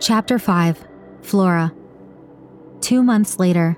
Chapter 0.00 0.38
5 0.38 0.88
Flora. 1.20 1.74
Two 2.80 3.02
months 3.02 3.38
later, 3.38 3.76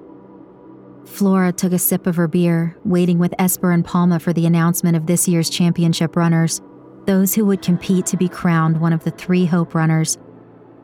Flora 1.05 1.51
took 1.51 1.73
a 1.73 1.81
sip 1.81 2.07
of 2.07 2.15
her 2.15 2.29
beer, 2.29 2.77
waiting 2.85 3.19
with 3.19 3.35
Esper 3.41 3.73
and 3.73 3.85
Palma 3.85 4.21
for 4.21 4.33
the 4.33 4.47
announcement 4.47 4.97
of 4.97 5.07
this 5.07 5.27
year's 5.27 5.51
championship 5.51 6.15
runners, 6.15 6.61
those 7.07 7.35
who 7.35 7.45
would 7.47 7.61
compete 7.61 8.07
to 8.07 8.17
be 8.17 8.29
crowned 8.29 8.81
one 8.81 8.93
of 8.93 9.03
the 9.03 9.11
three 9.11 9.47
Hope 9.47 9.75
runners. 9.75 10.17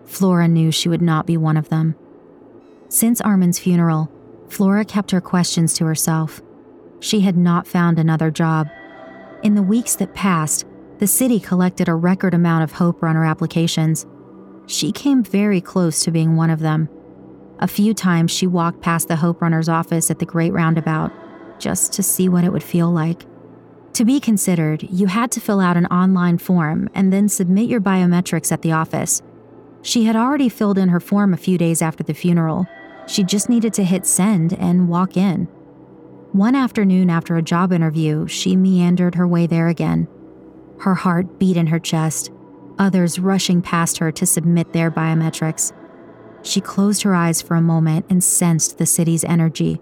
Flora 0.07 0.49
knew 0.49 0.73
she 0.73 0.89
would 0.89 1.03
not 1.03 1.25
be 1.25 1.37
one 1.37 1.57
of 1.57 1.69
them. 1.69 1.95
Since 2.89 3.21
Armin's 3.21 3.61
funeral, 3.61 4.11
Flora 4.49 4.85
kept 4.85 5.13
her 5.13 5.21
questions 5.21 5.73
to 5.75 5.85
herself. 5.85 6.43
She 6.99 7.21
had 7.21 7.37
not 7.37 7.69
found 7.69 8.01
another 8.01 8.33
job. 8.33 8.67
In 9.45 9.55
the 9.55 9.63
weeks 9.63 9.95
that 9.97 10.15
passed, 10.15 10.67
the 10.99 11.07
city 11.07 11.39
collected 11.39 11.89
a 11.89 11.95
record 11.95 12.35
amount 12.35 12.65
of 12.65 12.73
Hope 12.73 13.01
Runner 13.03 13.25
applications. 13.25 14.05
She 14.69 14.93
came 14.93 15.23
very 15.25 15.63
close 15.63 16.05
to 16.05 16.11
being 16.11 16.37
one 16.37 16.51
of 16.51 16.61
them. 16.61 16.91
A 17.59 17.67
few 17.67 17.95
times 17.95 18.31
she 18.31 18.47
walked 18.47 18.83
past 18.83 19.09
the 19.09 19.17
Hope 19.17 19.41
Runner's 19.41 19.69
office 19.69 20.11
at 20.11 20.19
the 20.19 20.27
Great 20.27 20.53
Roundabout 20.53 21.11
just 21.59 21.95
to 21.95 22.03
see 22.03 22.29
what 22.29 22.45
it 22.45 22.53
would 22.53 22.63
feel 22.63 22.91
like. 22.91 23.25
To 23.95 24.05
be 24.05 24.21
considered, 24.21 24.83
you 24.91 25.07
had 25.07 25.33
to 25.33 25.41
fill 25.41 25.59
out 25.59 25.79
an 25.79 25.87
online 25.87 26.37
form 26.37 26.89
and 26.95 27.11
then 27.11 27.31
submit 27.31 27.69
your 27.69 27.81
biometrics 27.81 28.53
at 28.53 28.61
the 28.61 28.73
office. 28.73 29.23
She 29.81 30.05
had 30.05 30.17
already 30.17 30.51
filled 30.51 30.79
in 30.79 30.91
her 30.91 31.01
form 31.01 31.33
a 31.33 31.39
few 31.39 31.57
days 31.57 31.81
after 31.81 32.05
the 32.05 32.13
funeral. 32.13 32.67
She 33.07 33.25
just 33.25 33.49
needed 33.49 33.73
to 33.75 33.85
hit 33.85 34.07
send 34.07 34.53
and 34.53 34.89
walk 34.89 35.17
in. 35.17 35.47
One 36.33 36.55
afternoon 36.55 37.09
after 37.09 37.37
a 37.37 37.43
job 37.43 37.73
interview, 37.73 38.29
she 38.29 38.55
meandered 38.55 39.15
her 39.15 39.27
way 39.27 39.47
there 39.47 39.69
again. 39.69 40.09
Her 40.81 40.95
heart 40.95 41.39
beat 41.39 41.57
in 41.57 41.69
her 41.69 41.79
chest, 41.79 42.31
others 42.79 43.19
rushing 43.19 43.63
past 43.63 43.99
her 43.99 44.13
to 44.13 44.27
submit 44.27 44.73
their 44.73 44.91
biometrics. 44.91 45.73
She 46.43 46.61
closed 46.61 47.03
her 47.03 47.15
eyes 47.15 47.43
for 47.43 47.55
a 47.55 47.63
moment 47.63 48.07
and 48.09 48.23
sensed 48.23 48.79
the 48.79 48.87
city's 48.87 49.25
energy. 49.25 49.81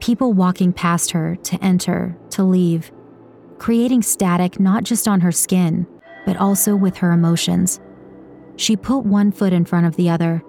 People 0.00 0.32
walking 0.32 0.72
past 0.72 1.12
her 1.12 1.36
to 1.36 1.62
enter, 1.64 2.16
to 2.30 2.42
leave, 2.42 2.92
creating 3.58 4.02
static 4.02 4.60
not 4.60 4.84
just 4.84 5.08
on 5.08 5.20
her 5.20 5.32
skin, 5.32 5.86
but 6.26 6.36
also 6.36 6.76
with 6.76 6.98
her 6.98 7.12
emotions. 7.12 7.80
She 8.56 8.76
put 8.76 9.04
one 9.04 9.32
foot 9.32 9.52
in 9.52 9.64
front 9.64 9.86
of 9.86 9.96
the 9.96 10.10
other. 10.10 10.42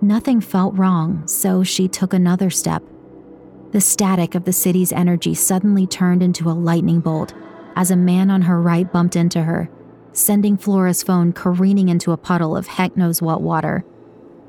Nothing 0.00 0.40
felt 0.40 0.76
wrong, 0.76 1.26
so 1.26 1.62
she 1.62 1.88
took 1.88 2.12
another 2.12 2.50
step. 2.50 2.82
The 3.70 3.80
static 3.80 4.34
of 4.34 4.44
the 4.44 4.52
city's 4.52 4.92
energy 4.92 5.34
suddenly 5.34 5.86
turned 5.86 6.22
into 6.22 6.48
a 6.48 6.52
lightning 6.52 7.00
bolt 7.00 7.32
as 7.76 7.90
a 7.90 7.96
man 7.96 8.30
on 8.30 8.42
her 8.42 8.60
right 8.60 8.90
bumped 8.92 9.16
into 9.16 9.42
her, 9.42 9.68
sending 10.14 10.56
Flora's 10.56 11.02
phone 11.02 11.32
careening 11.32 11.90
into 11.90 12.12
a 12.12 12.16
puddle 12.16 12.56
of 12.56 12.66
heck 12.66 12.96
knows 12.96 13.20
what 13.20 13.42
water. 13.42 13.84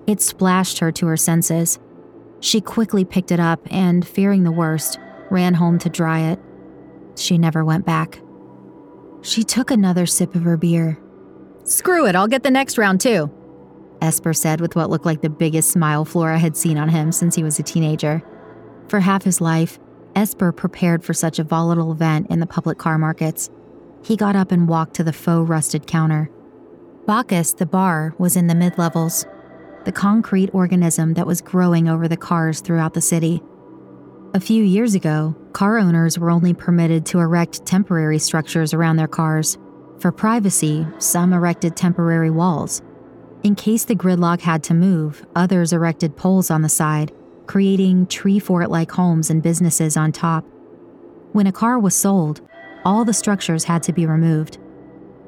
It 0.08 0.22
splashed 0.22 0.80
her 0.80 0.92
to 0.94 1.08
her 1.08 1.18
senses. 1.18 1.80
She 2.40 2.62
quickly 2.62 3.04
picked 3.04 3.32
it 3.32 3.40
up 3.40 3.60
and, 3.72 4.08
fearing 4.08 4.44
the 4.44 4.52
worst, 4.52 5.00
ran 5.30 5.56
home 5.56 5.80
to 5.80 5.90
dry 5.90 6.20
it. 6.20 6.40
She 7.16 7.38
never 7.38 7.66
went 7.66 7.86
back. 7.86 8.22
She 9.22 9.44
took 9.44 9.72
another 9.72 10.06
sip 10.06 10.36
of 10.36 10.44
her 10.44 10.56
beer. 10.56 11.00
Screw 11.64 12.06
it, 12.06 12.16
I'll 12.16 12.28
get 12.28 12.44
the 12.44 12.52
next 12.52 12.78
round 12.78 13.02
too, 13.02 13.32
Esper 14.02 14.34
said 14.34 14.62
with 14.62 14.76
what 14.76 14.92
looked 14.92 15.06
like 15.06 15.22
the 15.22 15.30
biggest 15.30 15.72
smile 15.72 16.06
Flora 16.06 16.38
had 16.38 16.56
seen 16.56 16.78
on 16.78 16.90
him 16.90 17.12
since 17.12 17.34
he 17.36 17.44
was 17.44 17.58
a 17.58 17.64
teenager. 17.64 18.22
For 18.88 19.00
half 19.00 19.24
his 19.24 19.42
life, 19.42 19.80
Esper 20.16 20.52
prepared 20.52 21.04
for 21.04 21.14
such 21.14 21.40
a 21.40 21.44
volatile 21.44 21.92
event 21.92 22.28
in 22.30 22.40
the 22.40 22.46
public 22.46 22.78
car 22.78 23.00
markets. 23.00 23.50
He 24.06 24.16
got 24.16 24.36
up 24.36 24.52
and 24.52 24.68
walked 24.68 24.94
to 24.96 25.04
the 25.04 25.12
faux 25.12 25.50
rusted 25.50 25.88
counter. 25.88 26.30
Bacchus, 27.08 27.54
the 27.54 27.66
bar, 27.66 28.14
was 28.20 28.36
in 28.36 28.46
the 28.46 28.54
mid 28.54 28.78
levels, 28.78 29.26
the 29.84 29.92
concrete 29.92 30.52
organism 30.54 31.16
that 31.16 31.26
was 31.26 31.42
growing 31.42 31.90
over 31.90 32.08
the 32.08 32.16
cars 32.16 32.60
throughout 32.60 32.94
the 32.94 33.02
city. 33.02 33.42
A 34.36 34.40
few 34.40 34.64
years 34.64 34.94
ago, 34.94 35.36
car 35.54 35.80
owners 35.80 36.20
were 36.20 36.30
only 36.30 36.54
permitted 36.54 37.04
to 37.08 37.20
erect 37.20 37.66
temporary 37.66 38.20
structures 38.20 38.76
around 38.76 38.98
their 38.98 39.08
cars. 39.08 39.58
For 39.98 40.12
privacy, 40.12 40.86
some 41.00 41.34
erected 41.34 41.76
temporary 41.76 42.30
walls. 42.30 42.84
In 43.42 43.56
case 43.56 43.86
the 43.86 43.96
gridlock 43.96 44.42
had 44.42 44.62
to 44.66 44.76
move, 44.76 45.26
others 45.36 45.74
erected 45.74 46.16
poles 46.16 46.52
on 46.52 46.62
the 46.62 46.70
side, 46.70 47.12
creating 47.48 48.06
tree 48.06 48.38
fort 48.38 48.70
like 48.70 48.92
homes 48.92 49.32
and 49.32 49.42
businesses 49.42 49.98
on 49.98 50.12
top. 50.12 50.46
When 51.32 51.48
a 51.48 51.52
car 51.52 51.80
was 51.80 51.96
sold, 51.96 52.42
all 52.86 53.04
the 53.04 53.14
structures 53.14 53.64
had 53.64 53.82
to 53.84 53.92
be 53.92 54.06
removed. 54.06 54.60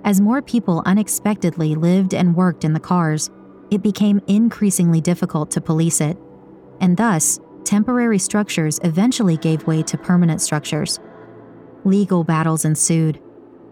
As 0.04 0.22
more 0.22 0.42
people 0.42 0.84
unexpectedly 0.86 1.76
lived 1.76 2.14
and 2.14 2.36
worked 2.36 2.64
in 2.64 2.74
the 2.74 2.80
cars, 2.80 3.30
it 3.72 3.82
became 3.82 4.22
increasingly 4.28 5.02
difficult 5.02 5.52
to 5.52 5.62
police 5.62 6.00
it, 6.00 6.18
and 6.80 6.96
thus, 6.96 7.40
temporary 7.66 8.20
structures 8.20 8.80
eventually 8.84 9.36
gave 9.36 9.68
way 9.68 9.84
to 9.84 9.98
permanent 9.98 10.40
structures. 10.40 11.00
Legal 11.84 12.24
battles 12.24 12.64
ensued, 12.64 13.20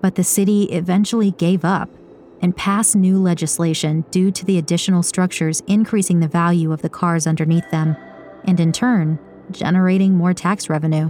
but 0.01 0.15
the 0.15 0.23
city 0.23 0.63
eventually 0.63 1.31
gave 1.31 1.63
up 1.63 1.89
and 2.41 2.57
passed 2.57 2.95
new 2.95 3.17
legislation 3.17 4.03
due 4.11 4.31
to 4.31 4.45
the 4.45 4.57
additional 4.57 5.01
structures 5.01 5.61
increasing 5.67 6.19
the 6.19 6.27
value 6.27 6.73
of 6.73 6.81
the 6.81 6.89
cars 6.89 7.25
underneath 7.25 7.69
them, 7.71 7.95
and 8.43 8.59
in 8.59 8.71
turn, 8.71 9.17
generating 9.51 10.13
more 10.13 10.33
tax 10.33 10.69
revenue. 10.69 11.09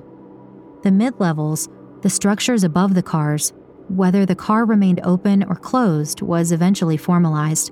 The 0.84 0.92
mid 0.92 1.20
levels, 1.20 1.68
the 2.06 2.10
structures 2.12 2.64
above 2.64 2.94
the 2.94 3.02
cars, 3.02 3.52
whether 3.90 4.28
the 4.28 4.36
car 4.36 4.64
remained 4.64 5.02
open 5.04 5.42
or 5.42 5.56
closed, 5.56 6.22
was 6.22 6.52
eventually 6.52 6.98
formalized. 6.98 7.72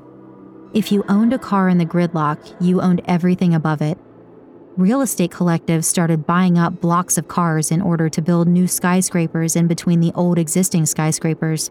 If 0.74 0.92
you 0.92 1.06
owned 1.08 1.34
a 1.34 1.38
car 1.38 1.70
in 1.70 1.78
the 1.78 1.86
gridlock, 1.86 2.40
you 2.60 2.82
owned 2.82 3.04
everything 3.06 3.54
above 3.54 3.80
it. 3.84 3.96
Real 4.76 5.02
estate 5.02 5.30
collectives 5.30 5.84
started 5.84 6.26
buying 6.26 6.58
up 6.58 6.82
blocks 6.82 7.20
of 7.20 7.28
cars 7.28 7.70
in 7.70 7.80
order 7.80 8.10
to 8.10 8.24
build 8.24 8.48
new 8.48 8.68
skyscrapers 8.68 9.56
in 9.56 9.68
between 9.68 10.00
the 10.00 10.12
old 10.16 10.40
existing 10.40 10.88
skyscrapers. 10.88 11.70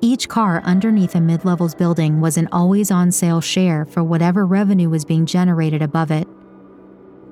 Each 0.00 0.28
car 0.28 0.60
underneath 0.64 1.14
a 1.14 1.20
mid 1.20 1.44
levels 1.44 1.76
building 1.76 2.20
was 2.20 2.36
an 2.36 2.48
always 2.50 2.90
on 2.90 3.12
sale 3.12 3.40
share 3.40 3.84
for 3.84 4.02
whatever 4.02 4.44
revenue 4.44 4.90
was 4.90 5.04
being 5.04 5.24
generated 5.24 5.82
above 5.82 6.10
it. 6.10 6.26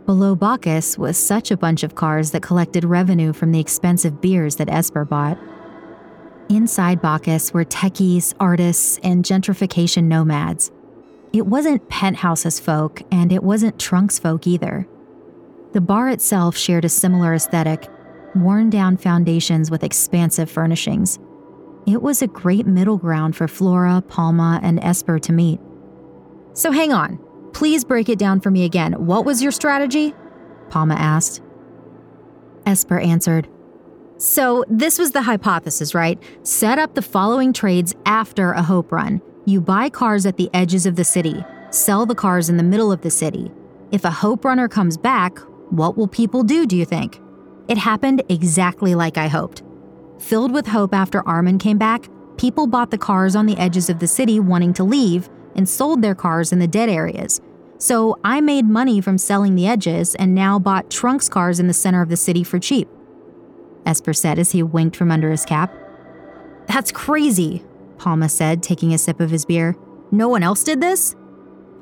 Below 0.06 0.34
Bacchus 0.34 0.98
was 0.98 1.16
such 1.16 1.50
a 1.50 1.56
bunch 1.56 1.82
of 1.82 1.94
cars 1.94 2.32
that 2.32 2.42
collected 2.42 2.84
revenue 2.84 3.32
from 3.32 3.52
the 3.52 3.60
expensive 3.60 4.20
beers 4.20 4.56
that 4.56 4.68
Esper 4.68 5.04
bought. 5.04 5.38
Inside 6.48 7.00
Bacchus 7.00 7.54
were 7.54 7.64
techies, 7.64 8.34
artists, 8.40 8.98
and 9.04 9.24
gentrification 9.24 10.04
nomads. 10.04 10.72
It 11.32 11.46
wasn't 11.46 11.88
penthouses 11.88 12.58
folk, 12.58 13.02
and 13.12 13.32
it 13.32 13.44
wasn't 13.44 13.78
trunks 13.78 14.18
folk 14.18 14.48
either. 14.48 14.88
The 15.72 15.80
bar 15.80 16.08
itself 16.08 16.56
shared 16.56 16.84
a 16.84 16.88
similar 16.88 17.34
aesthetic 17.34 17.88
worn 18.34 18.70
down 18.70 18.96
foundations 18.96 19.70
with 19.70 19.84
expansive 19.84 20.50
furnishings. 20.50 21.18
It 21.86 22.02
was 22.02 22.22
a 22.22 22.26
great 22.26 22.66
middle 22.66 22.98
ground 22.98 23.36
for 23.36 23.48
Flora, 23.48 24.02
Palma, 24.08 24.60
and 24.62 24.78
Esper 24.80 25.18
to 25.20 25.32
meet. 25.32 25.60
So 26.52 26.70
hang 26.72 26.92
on. 26.92 27.18
Please 27.52 27.84
break 27.84 28.08
it 28.08 28.18
down 28.18 28.40
for 28.40 28.50
me 28.50 28.64
again. 28.64 28.92
What 29.06 29.24
was 29.24 29.42
your 29.42 29.52
strategy? 29.52 30.14
Palma 30.70 30.94
asked. 30.94 31.42
Esper 32.66 32.98
answered. 32.98 33.48
So, 34.18 34.64
this 34.68 34.98
was 34.98 35.12
the 35.12 35.22
hypothesis, 35.22 35.94
right? 35.94 36.22
Set 36.42 36.78
up 36.78 36.94
the 36.94 37.02
following 37.02 37.52
trades 37.52 37.94
after 38.04 38.52
a 38.52 38.62
Hope 38.62 38.92
run. 38.92 39.22
You 39.46 39.60
buy 39.60 39.88
cars 39.88 40.26
at 40.26 40.36
the 40.36 40.50
edges 40.52 40.84
of 40.84 40.96
the 40.96 41.04
city, 41.04 41.42
sell 41.70 42.04
the 42.04 42.14
cars 42.14 42.50
in 42.50 42.58
the 42.58 42.62
middle 42.62 42.92
of 42.92 43.00
the 43.00 43.10
city. 43.10 43.50
If 43.90 44.04
a 44.04 44.10
Hope 44.10 44.44
runner 44.44 44.68
comes 44.68 44.98
back, 44.98 45.38
what 45.70 45.96
will 45.96 46.06
people 46.06 46.42
do, 46.42 46.66
do 46.66 46.76
you 46.76 46.84
think? 46.84 47.18
It 47.66 47.78
happened 47.78 48.22
exactly 48.28 48.94
like 48.94 49.16
I 49.16 49.28
hoped. 49.28 49.62
Filled 50.18 50.52
with 50.52 50.66
hope 50.66 50.92
after 50.92 51.26
Armin 51.26 51.58
came 51.58 51.78
back, 51.78 52.08
people 52.36 52.66
bought 52.66 52.90
the 52.90 52.98
cars 52.98 53.34
on 53.34 53.46
the 53.46 53.56
edges 53.56 53.88
of 53.88 54.00
the 54.00 54.08
city 54.08 54.38
wanting 54.38 54.74
to 54.74 54.84
leave 54.84 55.30
and 55.54 55.68
sold 55.68 56.02
their 56.02 56.14
cars 56.14 56.52
in 56.52 56.58
the 56.58 56.66
dead 56.68 56.88
areas. 56.88 57.40
So 57.78 58.18
I 58.22 58.40
made 58.40 58.66
money 58.66 59.00
from 59.00 59.16
selling 59.16 59.54
the 59.54 59.66
edges 59.66 60.14
and 60.14 60.34
now 60.34 60.58
bought 60.58 60.90
Trunks 60.90 61.28
cars 61.28 61.58
in 61.58 61.66
the 61.66 61.74
center 61.74 62.02
of 62.02 62.10
the 62.10 62.16
city 62.16 62.44
for 62.44 62.58
cheap. 62.58 62.88
Esper 63.86 64.12
said 64.12 64.38
as 64.38 64.52
he 64.52 64.62
winked 64.62 64.96
from 64.96 65.10
under 65.10 65.30
his 65.30 65.46
cap. 65.46 65.72
That's 66.66 66.92
crazy, 66.92 67.64
Palma 67.98 68.28
said, 68.28 68.62
taking 68.62 68.92
a 68.92 68.98
sip 68.98 69.18
of 69.18 69.30
his 69.30 69.46
beer. 69.46 69.76
No 70.10 70.28
one 70.28 70.42
else 70.42 70.62
did 70.62 70.80
this? 70.80 71.16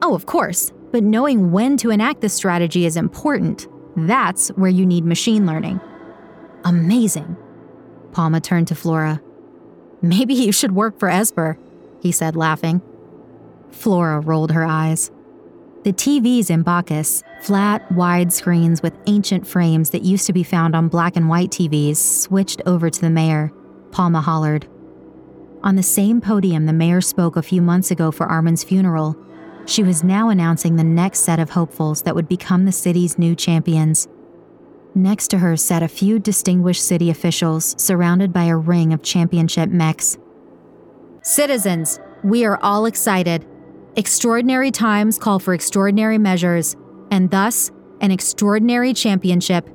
Oh, 0.00 0.14
of 0.14 0.26
course, 0.26 0.72
but 0.92 1.02
knowing 1.02 1.50
when 1.50 1.76
to 1.78 1.90
enact 1.90 2.20
this 2.20 2.34
strategy 2.34 2.86
is 2.86 2.96
important. 2.96 3.66
That's 3.96 4.48
where 4.50 4.70
you 4.70 4.86
need 4.86 5.04
machine 5.04 5.46
learning. 5.46 5.80
Amazing. 6.64 7.36
Palma 8.12 8.40
turned 8.40 8.68
to 8.68 8.74
Flora. 8.74 9.20
Maybe 10.00 10.34
you 10.34 10.52
should 10.52 10.72
work 10.72 10.98
for 10.98 11.08
Esper, 11.08 11.58
he 12.00 12.12
said, 12.12 12.36
laughing. 12.36 12.80
Flora 13.70 14.20
rolled 14.20 14.52
her 14.52 14.64
eyes. 14.64 15.10
The 15.84 15.92
TVs 15.92 16.50
in 16.50 16.62
Bacchus, 16.62 17.22
flat, 17.40 17.90
wide 17.92 18.32
screens 18.32 18.82
with 18.82 18.98
ancient 19.06 19.46
frames 19.46 19.90
that 19.90 20.02
used 20.02 20.26
to 20.26 20.32
be 20.32 20.42
found 20.42 20.74
on 20.74 20.88
black 20.88 21.16
and 21.16 21.28
white 21.28 21.50
TVs, 21.50 21.96
switched 21.96 22.60
over 22.66 22.90
to 22.90 23.00
the 23.00 23.10
mayor. 23.10 23.52
Palma 23.92 24.20
hollered. 24.20 24.68
On 25.62 25.76
the 25.76 25.82
same 25.82 26.20
podium 26.20 26.66
the 26.66 26.72
mayor 26.72 27.00
spoke 27.00 27.36
a 27.36 27.42
few 27.42 27.62
months 27.62 27.90
ago 27.90 28.10
for 28.10 28.26
Armin's 28.26 28.64
funeral, 28.64 29.16
She 29.68 29.82
was 29.82 30.02
now 30.02 30.30
announcing 30.30 30.76
the 30.76 30.82
next 30.82 31.20
set 31.20 31.38
of 31.38 31.50
hopefuls 31.50 32.00
that 32.02 32.14
would 32.14 32.26
become 32.26 32.64
the 32.64 32.72
city's 32.72 33.18
new 33.18 33.34
champions. 33.34 34.08
Next 34.94 35.28
to 35.28 35.38
her 35.38 35.58
sat 35.58 35.82
a 35.82 35.88
few 35.88 36.18
distinguished 36.18 36.82
city 36.82 37.10
officials 37.10 37.74
surrounded 37.76 38.32
by 38.32 38.44
a 38.44 38.56
ring 38.56 38.94
of 38.94 39.02
championship 39.02 39.68
mechs. 39.68 40.16
Citizens, 41.20 42.00
we 42.24 42.46
are 42.46 42.58
all 42.62 42.86
excited. 42.86 43.46
Extraordinary 43.98 44.70
times 44.70 45.18
call 45.18 45.40
for 45.40 45.52
extraordinary 45.52 46.18
measures, 46.18 46.76
and 47.10 47.32
thus, 47.32 47.72
an 48.00 48.12
extraordinary 48.12 48.94
championship. 48.94 49.68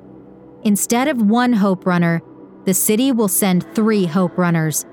Instead 0.62 1.08
of 1.08 1.20
one 1.20 1.52
Hope 1.52 1.84
Runner, 1.84 2.22
the 2.64 2.72
city 2.72 3.12
will 3.12 3.28
send 3.28 3.66
three 3.74 4.06
Hope 4.06 4.38
Runners. 4.38 4.86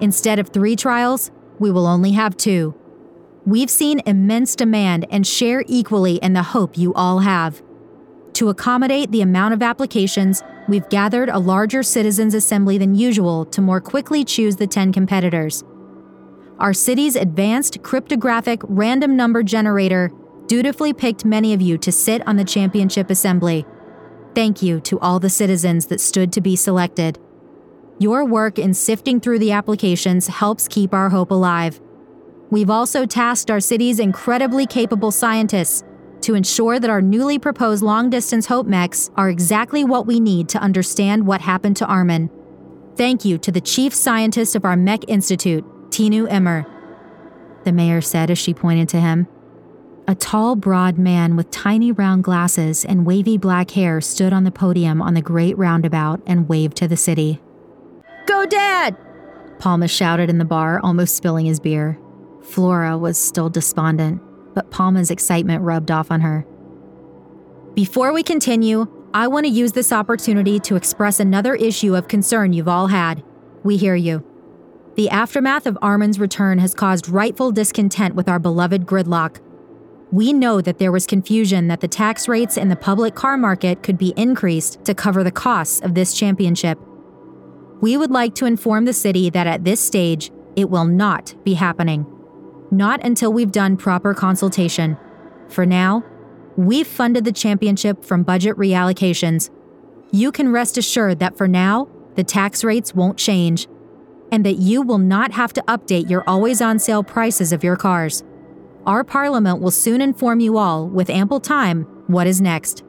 Instead 0.00 0.38
of 0.38 0.48
three 0.48 0.76
trials, 0.76 1.30
we 1.58 1.70
will 1.70 1.86
only 1.86 2.12
have 2.12 2.38
two. 2.38 2.74
We've 3.44 3.68
seen 3.68 4.00
immense 4.06 4.56
demand 4.56 5.06
and 5.10 5.26
share 5.26 5.62
equally 5.66 6.14
in 6.14 6.32
the 6.32 6.42
hope 6.42 6.78
you 6.78 6.94
all 6.94 7.18
have. 7.18 7.62
To 8.32 8.48
accommodate 8.48 9.10
the 9.10 9.20
amount 9.20 9.52
of 9.52 9.62
applications, 9.62 10.42
we've 10.68 10.88
gathered 10.88 11.28
a 11.28 11.38
larger 11.38 11.82
citizens' 11.82 12.32
assembly 12.32 12.78
than 12.78 12.94
usual 12.94 13.44
to 13.44 13.60
more 13.60 13.82
quickly 13.82 14.24
choose 14.24 14.56
the 14.56 14.66
10 14.66 14.90
competitors. 14.90 15.64
Our 16.60 16.74
city's 16.74 17.16
advanced 17.16 17.82
cryptographic 17.82 18.60
random 18.64 19.16
number 19.16 19.42
generator 19.42 20.10
dutifully 20.46 20.92
picked 20.92 21.24
many 21.24 21.54
of 21.54 21.62
you 21.62 21.78
to 21.78 21.90
sit 21.90 22.26
on 22.26 22.36
the 22.36 22.44
championship 22.44 23.08
assembly. 23.08 23.64
Thank 24.34 24.60
you 24.60 24.78
to 24.80 25.00
all 25.00 25.18
the 25.18 25.30
citizens 25.30 25.86
that 25.86 26.02
stood 26.02 26.34
to 26.34 26.42
be 26.42 26.56
selected. 26.56 27.18
Your 27.98 28.26
work 28.26 28.58
in 28.58 28.74
sifting 28.74 29.20
through 29.20 29.38
the 29.38 29.52
applications 29.52 30.26
helps 30.26 30.68
keep 30.68 30.92
our 30.92 31.08
hope 31.08 31.30
alive. 31.30 31.80
We've 32.50 32.68
also 32.68 33.06
tasked 33.06 33.50
our 33.50 33.60
city's 33.60 33.98
incredibly 33.98 34.66
capable 34.66 35.12
scientists 35.12 35.82
to 36.22 36.34
ensure 36.34 36.78
that 36.78 36.90
our 36.90 37.00
newly 37.00 37.38
proposed 37.38 37.82
long 37.82 38.10
distance 38.10 38.44
Hope 38.44 38.66
mechs 38.66 39.10
are 39.16 39.30
exactly 39.30 39.82
what 39.82 40.06
we 40.06 40.20
need 40.20 40.50
to 40.50 40.58
understand 40.58 41.26
what 41.26 41.40
happened 41.40 41.78
to 41.78 41.86
Armin. 41.86 42.28
Thank 42.96 43.24
you 43.24 43.38
to 43.38 43.50
the 43.50 43.62
chief 43.62 43.94
scientist 43.94 44.54
of 44.54 44.66
our 44.66 44.76
Mech 44.76 45.08
Institute, 45.08 45.64
Tinu 45.90 46.30
Emmer. 46.30 46.66
The 47.64 47.72
mayor 47.72 48.00
said 48.00 48.30
as 48.30 48.38
she 48.38 48.54
pointed 48.54 48.88
to 48.90 49.00
him. 49.00 49.28
A 50.08 50.14
tall, 50.14 50.56
broad 50.56 50.98
man 50.98 51.36
with 51.36 51.50
tiny 51.50 51.92
round 51.92 52.24
glasses 52.24 52.84
and 52.84 53.06
wavy 53.06 53.36
black 53.36 53.72
hair 53.72 54.00
stood 54.00 54.32
on 54.32 54.44
the 54.44 54.50
podium 54.50 55.02
on 55.02 55.14
the 55.14 55.22
great 55.22 55.56
roundabout 55.58 56.20
and 56.26 56.48
waved 56.48 56.76
to 56.78 56.88
the 56.88 56.96
city. 56.96 57.40
Go, 58.26 58.46
Dad! 58.46 58.96
Palma 59.58 59.88
shouted 59.88 60.30
in 60.30 60.38
the 60.38 60.44
bar, 60.44 60.80
almost 60.82 61.14
spilling 61.14 61.46
his 61.46 61.60
beer. 61.60 61.98
Flora 62.42 62.96
was 62.96 63.18
still 63.18 63.50
despondent 63.50 64.22
but 64.54 64.70
Palma's 64.70 65.10
excitement 65.10 65.62
rubbed 65.62 65.90
off 65.90 66.10
on 66.10 66.20
her. 66.20 66.46
Before 67.74 68.12
we 68.12 68.22
continue, 68.22 68.86
I 69.14 69.28
want 69.28 69.46
to 69.46 69.52
use 69.52 69.72
this 69.72 69.92
opportunity 69.92 70.58
to 70.60 70.76
express 70.76 71.20
another 71.20 71.54
issue 71.54 71.94
of 71.94 72.08
concern 72.08 72.52
you've 72.52 72.68
all 72.68 72.88
had. 72.88 73.22
We 73.62 73.76
hear 73.76 73.94
you. 73.94 74.24
The 75.00 75.08
aftermath 75.08 75.64
of 75.64 75.78
Armin's 75.80 76.20
return 76.20 76.58
has 76.58 76.74
caused 76.74 77.08
rightful 77.08 77.52
discontent 77.52 78.14
with 78.14 78.28
our 78.28 78.38
beloved 78.38 78.84
gridlock. 78.84 79.40
We 80.12 80.34
know 80.34 80.60
that 80.60 80.76
there 80.76 80.92
was 80.92 81.06
confusion 81.06 81.68
that 81.68 81.80
the 81.80 81.88
tax 81.88 82.28
rates 82.28 82.58
in 82.58 82.68
the 82.68 82.76
public 82.76 83.14
car 83.14 83.38
market 83.38 83.82
could 83.82 83.96
be 83.96 84.12
increased 84.14 84.84
to 84.84 84.92
cover 84.92 85.24
the 85.24 85.30
costs 85.30 85.80
of 85.80 85.94
this 85.94 86.12
championship. 86.12 86.78
We 87.80 87.96
would 87.96 88.10
like 88.10 88.34
to 88.34 88.44
inform 88.44 88.84
the 88.84 88.92
city 88.92 89.30
that 89.30 89.46
at 89.46 89.64
this 89.64 89.80
stage, 89.80 90.30
it 90.54 90.68
will 90.68 90.84
not 90.84 91.34
be 91.44 91.54
happening 91.54 92.04
not 92.70 93.02
until 93.02 93.32
we've 93.32 93.52
done 93.52 93.78
proper 93.78 94.12
consultation. 94.12 94.98
For 95.48 95.64
now, 95.64 96.04
we've 96.58 96.86
funded 96.86 97.24
the 97.24 97.32
championship 97.32 98.04
from 98.04 98.22
budget 98.22 98.54
reallocations. 98.58 99.48
You 100.10 100.30
can 100.30 100.52
rest 100.52 100.76
assured 100.76 101.20
that 101.20 101.38
for 101.38 101.48
now, 101.48 101.88
the 102.16 102.22
tax 102.22 102.62
rates 102.62 102.94
won't 102.94 103.16
change, 103.16 103.66
and 104.32 104.44
that 104.44 104.58
you 104.58 104.82
will 104.82 104.98
not 104.98 105.32
have 105.32 105.52
to 105.54 105.62
update 105.62 106.08
your 106.08 106.24
always 106.26 106.60
on 106.60 106.78
sale 106.78 107.02
prices 107.02 107.52
of 107.52 107.64
your 107.64 107.76
cars. 107.76 108.22
Our 108.86 109.04
parliament 109.04 109.60
will 109.60 109.70
soon 109.70 110.00
inform 110.00 110.40
you 110.40 110.56
all, 110.56 110.88
with 110.88 111.10
ample 111.10 111.40
time, 111.40 111.82
what 112.06 112.26
is 112.26 112.40
next. 112.40 112.82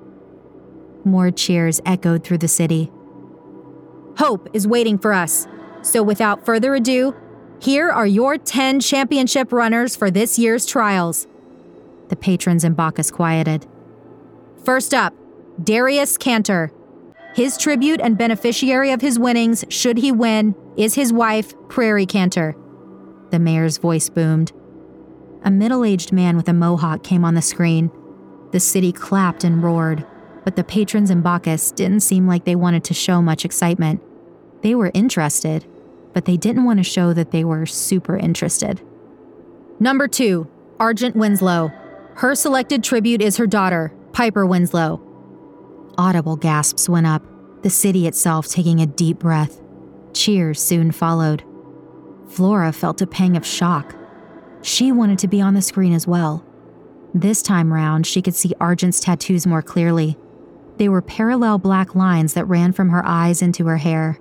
More 1.04 1.32
cheers 1.32 1.82
echoed 1.86 2.24
through 2.24 2.38
the 2.40 2.48
city. 2.48 2.92
Hope 4.18 4.48
is 4.54 4.68
waiting 4.68 4.98
for 4.98 5.14
us. 5.14 5.48
So 5.82 6.04
without 6.04 6.46
further 6.46 6.76
ado, 6.76 7.16
here 7.62 7.90
are 7.90 8.08
your 8.08 8.38
10 8.38 8.80
championship 8.80 9.52
runners 9.52 9.96
for 9.96 10.10
this 10.10 10.40
year's 10.40 10.66
trials. 10.66 11.28
The 12.10 12.16
patrons 12.16 12.64
in 12.64 12.74
Bacchus 12.74 13.12
quieted. 13.12 13.68
First 14.64 14.94
up, 14.94 15.14
Darius 15.64 16.18
Cantor. 16.18 16.72
His 17.34 17.58
tribute 17.58 18.02
and 18.02 18.18
beneficiary 18.18 18.92
of 18.92 19.02
his 19.02 19.18
winnings, 19.18 19.64
should 19.70 19.98
he 19.98 20.12
win, 20.12 20.54
is 20.78 20.96
his 20.96 21.12
wife, 21.12 21.54
Prairie 21.70 22.06
Cantor. 22.06 22.56
The 23.30 23.40
mayor's 23.40 23.78
voice 23.78 24.10
boomed. 24.10 24.52
A 25.44 25.52
middle 25.52 25.84
aged 25.84 26.12
man 26.12 26.38
with 26.38 26.48
a 26.48 26.54
mohawk 26.54 27.04
came 27.04 27.26
on 27.26 27.34
the 27.34 27.42
screen. 27.42 27.92
The 28.52 28.60
city 28.60 28.92
clapped 28.92 29.44
and 29.44 29.64
roared, 29.64 30.06
but 30.44 30.56
the 30.56 30.64
patrons 30.64 31.10
in 31.10 31.22
Bacchus 31.22 31.72
didn't 31.72 32.02
seem 32.02 32.28
like 32.28 32.46
they 32.46 32.56
wanted 32.56 32.84
to 32.86 32.94
show 32.94 33.22
much 33.22 33.46
excitement. 33.46 34.02
They 34.62 34.76
were 34.76 34.92
interested, 34.94 35.66
but 36.14 36.26
they 36.26 36.38
didn't 36.38 36.66
want 36.66 36.80
to 36.80 36.84
show 36.84 37.14
that 37.14 37.32
they 37.32 37.44
were 37.44 37.66
super 37.66 38.18
interested. 38.18 38.82
Number 39.80 40.08
two, 40.08 40.50
Argent 40.80 41.16
Winslow. 41.16 41.72
Her 42.16 42.36
selected 42.36 42.84
tribute 42.84 43.22
is 43.22 43.38
her 43.38 43.48
daughter, 43.48 43.94
Piper 44.12 44.46
Winslow. 44.46 45.02
Audible 45.98 46.36
gasps 46.36 46.90
went 46.90 47.08
up, 47.08 47.24
the 47.64 47.70
city 47.70 48.08
itself 48.08 48.48
taking 48.48 48.82
a 48.82 48.86
deep 48.86 49.20
breath. 49.20 49.61
Cheers 50.14 50.62
soon 50.62 50.92
followed. 50.92 51.44
Flora 52.28 52.72
felt 52.72 53.02
a 53.02 53.08
pang 53.08 53.36
of 53.36 53.46
shock. 53.46 53.96
She 54.62 54.92
wanted 54.92 55.20
to 55.20 55.28
be 55.28 55.42
on 55.42 55.54
the 55.54 55.62
screen 55.62 55.94
as 55.94 56.08
well. 56.08 56.46
This 57.14 57.42
time 57.42 57.74
round, 57.74 58.08
she 58.08 58.22
could 58.22 58.36
see 58.36 58.54
Argent's 58.60 59.00
tattoos 59.00 59.46
more 59.46 59.62
clearly. 59.62 60.18
They 60.78 60.88
were 60.88 61.02
parallel 61.02 61.58
black 61.58 61.94
lines 61.94 62.34
that 62.34 62.46
ran 62.46 62.72
from 62.72 62.90
her 62.90 63.06
eyes 63.06 63.42
into 63.42 63.66
her 63.68 63.78
hair. 63.78 64.18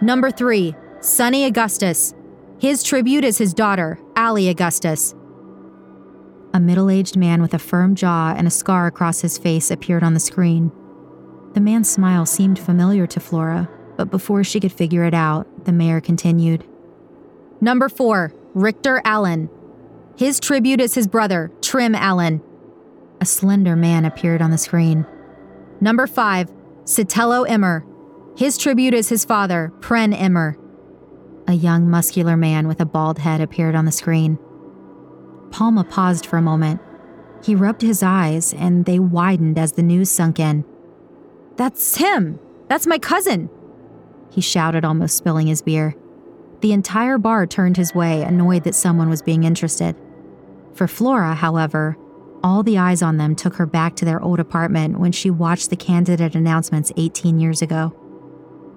Number 0.00 0.30
three, 0.30 0.74
Sonny 1.00 1.44
Augustus. 1.44 2.14
His 2.58 2.82
tribute 2.82 3.24
is 3.24 3.38
his 3.38 3.54
daughter, 3.54 4.00
Allie 4.16 4.48
Augustus. 4.48 5.14
A 6.54 6.60
middle 6.60 6.90
aged 6.90 7.16
man 7.16 7.42
with 7.42 7.52
a 7.52 7.58
firm 7.58 7.94
jaw 7.94 8.34
and 8.36 8.46
a 8.46 8.50
scar 8.50 8.86
across 8.86 9.20
his 9.20 9.36
face 9.36 9.70
appeared 9.70 10.02
on 10.02 10.14
the 10.14 10.20
screen. 10.20 10.72
The 11.52 11.60
man's 11.60 11.90
smile 11.90 12.26
seemed 12.26 12.58
familiar 12.58 13.06
to 13.08 13.20
Flora, 13.20 13.68
but 13.98 14.10
before 14.10 14.44
she 14.44 14.60
could 14.60 14.72
figure 14.72 15.04
it 15.04 15.12
out, 15.12 15.64
the 15.64 15.72
mayor 15.72 16.00
continued. 16.00 16.64
Number 17.60 17.88
four, 17.88 18.32
Richter 18.54 19.02
Allen. 19.04 19.50
His 20.16 20.38
tribute 20.38 20.80
is 20.80 20.94
his 20.94 21.08
brother, 21.08 21.50
Trim 21.60 21.96
Allen. 21.96 22.40
A 23.20 23.26
slender 23.26 23.74
man 23.74 24.04
appeared 24.04 24.40
on 24.40 24.52
the 24.52 24.56
screen. 24.56 25.04
Number 25.80 26.06
five, 26.06 26.48
Sotelo 26.84 27.44
Emmer. 27.48 27.84
His 28.36 28.56
tribute 28.56 28.94
is 28.94 29.08
his 29.08 29.24
father, 29.24 29.72
Pren 29.80 30.16
Emmer. 30.16 30.56
A 31.48 31.54
young, 31.54 31.90
muscular 31.90 32.36
man 32.36 32.68
with 32.68 32.80
a 32.80 32.86
bald 32.86 33.18
head 33.18 33.40
appeared 33.40 33.74
on 33.74 33.84
the 33.84 33.90
screen. 33.90 34.38
Palma 35.50 35.82
paused 35.82 36.24
for 36.24 36.36
a 36.36 36.42
moment. 36.42 36.80
He 37.42 37.56
rubbed 37.56 37.82
his 37.82 38.04
eyes, 38.04 38.54
and 38.54 38.84
they 38.84 39.00
widened 39.00 39.58
as 39.58 39.72
the 39.72 39.82
news 39.82 40.08
sunk 40.08 40.38
in. 40.38 40.64
That's 41.56 41.96
him! 41.96 42.38
That's 42.68 42.86
my 42.86 42.98
cousin! 42.98 43.50
He 44.30 44.40
shouted, 44.40 44.84
almost 44.84 45.16
spilling 45.16 45.46
his 45.46 45.62
beer. 45.62 45.94
The 46.60 46.72
entire 46.72 47.18
bar 47.18 47.46
turned 47.46 47.76
his 47.76 47.94
way, 47.94 48.22
annoyed 48.22 48.64
that 48.64 48.74
someone 48.74 49.08
was 49.08 49.22
being 49.22 49.44
interested. 49.44 49.96
For 50.74 50.88
Flora, 50.88 51.34
however, 51.34 51.96
all 52.42 52.62
the 52.62 52.78
eyes 52.78 53.02
on 53.02 53.16
them 53.16 53.34
took 53.34 53.54
her 53.56 53.66
back 53.66 53.96
to 53.96 54.04
their 54.04 54.22
old 54.22 54.40
apartment 54.40 54.98
when 54.98 55.12
she 55.12 55.30
watched 55.30 55.70
the 55.70 55.76
candidate 55.76 56.34
announcements 56.34 56.92
18 56.96 57.40
years 57.40 57.62
ago. 57.62 57.94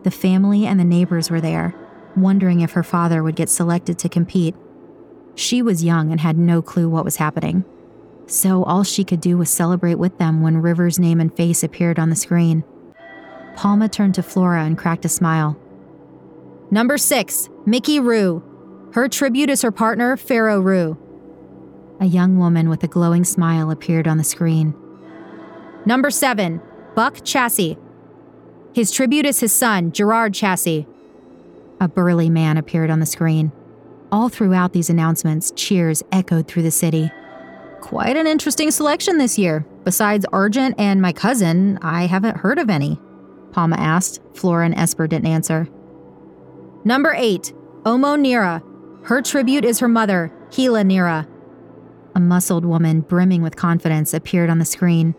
The 0.04 0.12
family 0.12 0.66
and 0.66 0.80
the 0.80 0.84
neighbors 0.84 1.30
were 1.30 1.42
there, 1.42 1.76
wondering 2.16 2.62
if 2.62 2.72
her 2.72 2.84
father 2.84 3.22
would 3.22 3.36
get 3.36 3.50
selected 3.50 4.00
to 4.00 4.10
compete. 4.10 4.56
She 5.36 5.62
was 5.62 5.84
young 5.84 6.12
and 6.12 6.20
had 6.20 6.38
no 6.38 6.62
clue 6.62 6.90
what 6.90 7.06
was 7.06 7.18
happening. 7.18 7.64
So 8.26 8.64
all 8.64 8.84
she 8.84 9.04
could 9.04 9.22
do 9.22 9.38
was 9.38 9.50
celebrate 9.50 9.96
with 9.96 10.18
them 10.18 10.42
when 10.42 10.62
River's 10.62 10.98
name 10.98 11.20
and 11.20 11.36
face 11.36 11.64
appeared 11.64 12.00
on 12.00 12.10
the 12.10 12.16
screen. 12.16 12.64
Palma 13.56 13.90
turned 13.90 14.16
to 14.16 14.24
Flora 14.24 14.64
and 14.64 14.78
cracked 14.78 15.06
a 15.06 15.10
smile. 15.10 15.58
Number 16.72 16.98
six, 16.98 17.50
Mickey 17.66 18.00
Rue. 18.00 18.44
Her 18.94 19.08
tribute 19.08 19.50
is 19.50 19.62
her 19.62 19.72
partner, 19.72 20.18
Pharaoh 20.18 20.60
Rue. 20.60 20.98
A 22.00 22.06
young 22.06 22.38
woman 22.38 22.70
with 22.70 22.84
a 22.84 22.88
glowing 22.88 23.24
smile 23.24 23.72
appeared 23.72 24.08
on 24.08 24.18
the 24.18 24.24
screen. 24.24 24.74
Number 25.86 26.10
seven, 26.10 26.62
Buck 26.96 27.24
Chassis. 27.24 27.78
His 28.74 28.92
tribute 28.92 29.26
is 29.26 29.40
his 29.40 29.54
son, 29.54 29.92
Gerard 29.92 30.34
Chassis. 30.34 30.88
A 31.80 31.88
burly 31.88 32.30
man 32.30 32.58
appeared 32.58 32.90
on 32.90 33.00
the 33.00 33.06
screen. 33.06 33.52
All 34.12 34.30
throughout 34.30 34.74
these 34.74 34.90
announcements, 34.90 35.52
cheers 35.56 36.04
echoed 36.12 36.48
through 36.48 36.64
the 36.64 36.72
city. 36.72 37.12
Quite 37.82 38.18
an 38.18 38.28
interesting 38.28 38.72
selection 38.72 39.18
this 39.18 39.38
year. 39.38 39.66
Besides 39.84 40.26
Argent 40.32 40.76
and 40.78 41.02
my 41.02 41.12
cousin, 41.12 41.80
I 41.82 42.06
haven't 42.06 42.38
heard 42.38 42.60
of 42.60 42.70
any. 42.70 43.00
Palma 43.52 43.76
asked. 43.78 44.22
Flora 44.34 44.66
and 44.66 44.76
Esper 44.76 45.08
didn't 45.08 45.28
answer. 45.28 45.68
Number 46.84 47.14
8. 47.16 47.54
Omo 47.84 48.18
Nira. 48.20 48.64
Her 49.04 49.22
tribute 49.22 49.66
is 49.66 49.80
her 49.80 49.88
mother, 49.88 50.32
Hila 50.50 50.84
Nira. 50.84 51.28
A 52.16 52.20
muscled 52.20 52.66
woman, 52.66 53.02
brimming 53.02 53.42
with 53.42 53.56
confidence, 53.56 54.14
appeared 54.14 54.50
on 54.50 54.60
the 54.60 54.66
screen. 54.66 55.16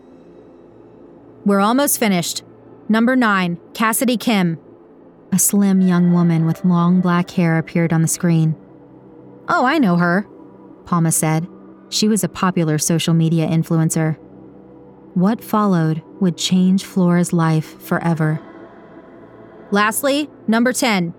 We're 1.44 1.60
almost 1.60 1.98
finished. 1.98 2.42
Number 2.88 3.16
9. 3.16 3.58
Cassidy 3.74 4.16
Kim. 4.16 4.58
A 5.32 5.38
slim 5.38 5.80
young 5.80 6.12
woman 6.12 6.44
with 6.44 6.64
long 6.64 7.00
black 7.00 7.30
hair 7.30 7.58
appeared 7.58 7.92
on 7.92 8.02
the 8.02 8.08
screen. 8.08 8.54
Oh, 9.48 9.64
I 9.64 9.78
know 9.78 9.96
her, 9.96 10.26
Palma 10.84 11.10
said. 11.10 11.48
She 11.88 12.06
was 12.06 12.22
a 12.22 12.28
popular 12.28 12.78
social 12.78 13.14
media 13.14 13.46
influencer. 13.46 14.18
What 15.14 15.44
followed 15.44 16.02
would 16.20 16.38
change 16.38 16.84
Flora's 16.84 17.34
life 17.34 17.78
forever. 17.82 18.40
Lastly, 19.70 20.30
number 20.46 20.72
10, 20.72 21.12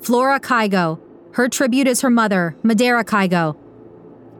Flora 0.00 0.38
Kygo. 0.38 1.00
Her 1.32 1.48
tribute 1.48 1.88
is 1.88 2.00
her 2.02 2.10
mother, 2.10 2.56
Madeira 2.62 3.04
Kygo. 3.04 3.56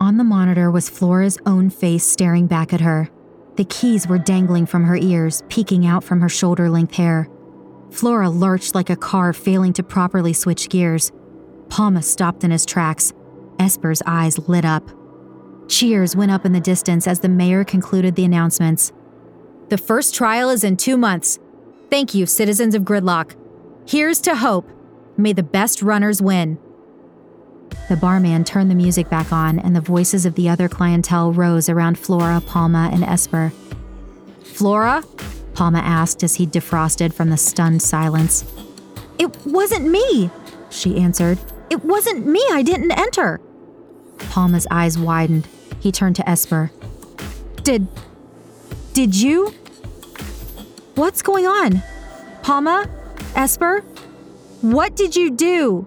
On 0.01 0.17
the 0.17 0.25
monitor 0.25 0.71
was 0.71 0.89
Flora's 0.89 1.39
own 1.45 1.71
face 1.71 2.05
staring 2.05 2.47
back 2.47 2.73
at 2.73 2.81
her. 2.81 3.11
The 3.57 3.65
keys 3.65 4.07
were 4.07 4.19
dangling 4.19 4.67
from 4.67 4.85
her 4.85 4.97
ears, 4.97 5.43
peeking 5.49 5.87
out 5.87 6.05
from 6.05 6.21
her 6.21 6.29
shoulder 6.29 6.71
length 6.71 6.95
hair. 6.95 7.29
Flora 7.91 8.31
lurched 8.31 8.77
like 8.77 8.91
a 8.91 8.97
car 8.97 9.33
failing 9.33 9.73
to 9.73 9.83
properly 9.83 10.33
switch 10.33 10.69
gears. 10.69 11.11
Palma 11.69 12.03
stopped 12.03 12.45
in 12.45 12.53
his 12.53 12.65
tracks. 12.65 13.13
Esper's 13.59 14.03
eyes 14.07 14.39
lit 14.49 14.65
up. 14.65 14.89
Cheers 15.69 16.17
went 16.17 16.31
up 16.31 16.47
in 16.47 16.53
the 16.53 16.61
distance 16.61 17.07
as 17.07 17.21
the 17.21 17.29
mayor 17.29 17.65
concluded 17.65 18.15
the 18.15 18.25
announcements. 18.25 18.93
The 19.71 19.79
first 19.79 20.17
trial 20.17 20.51
is 20.51 20.65
in 20.65 20.77
two 20.77 20.97
months. 20.97 21.39
Thank 21.91 22.13
you, 22.13 22.27
citizens 22.27 22.75
of 22.75 22.83
Gridlock. 22.83 23.37
Here's 23.87 24.21
to 24.23 24.35
hope. 24.35 24.69
May 25.17 25.33
the 25.33 25.45
best 25.45 25.81
runners 25.81 26.21
win. 26.21 26.59
The 27.89 27.97
barman 27.97 28.43
turned 28.43 28.69
the 28.69 28.75
music 28.75 29.09
back 29.09 29.33
on, 29.33 29.61
and 29.61 29.77
the 29.77 29.81
voices 29.81 30.27
of 30.27 30.35
the 30.35 30.49
other 30.49 30.69
clientele 30.69 31.33
rose 31.33 31.69
around 31.69 31.99
Flora, 31.99 32.41
Palma, 32.41 32.91
and 32.93 33.05
Esper. 33.05 33.53
Flora? 34.43 35.05
Palma 35.55 35.79
asked 35.79 36.25
as 36.25 36.35
he 36.35 36.47
defrosted 36.47 37.13
from 37.13 37.31
the 37.31 37.37
stunned 37.37 37.81
silence. 37.81 38.45
It 39.21 39.47
wasn't 39.47 39.89
me, 39.89 40.31
she 40.71 40.99
answered. 40.99 41.39
It 41.71 41.85
wasn't 41.85 42.27
me. 42.27 42.45
I 42.51 42.63
didn't 42.63 42.91
enter. 42.91 43.41
Palma's 44.31 44.67
eyes 44.69 44.99
widened. 44.99 45.47
He 45.79 45.93
turned 45.93 46.17
to 46.17 46.29
Esper. 46.29 46.73
Did. 47.63 47.87
Did 48.93 49.15
you? 49.15 49.55
What's 50.97 51.23
going 51.23 51.47
on? 51.47 51.83
Palma? 52.43 52.89
Esper? 53.37 53.81
What 54.63 54.97
did 54.97 55.15
you 55.15 55.31
do? 55.31 55.87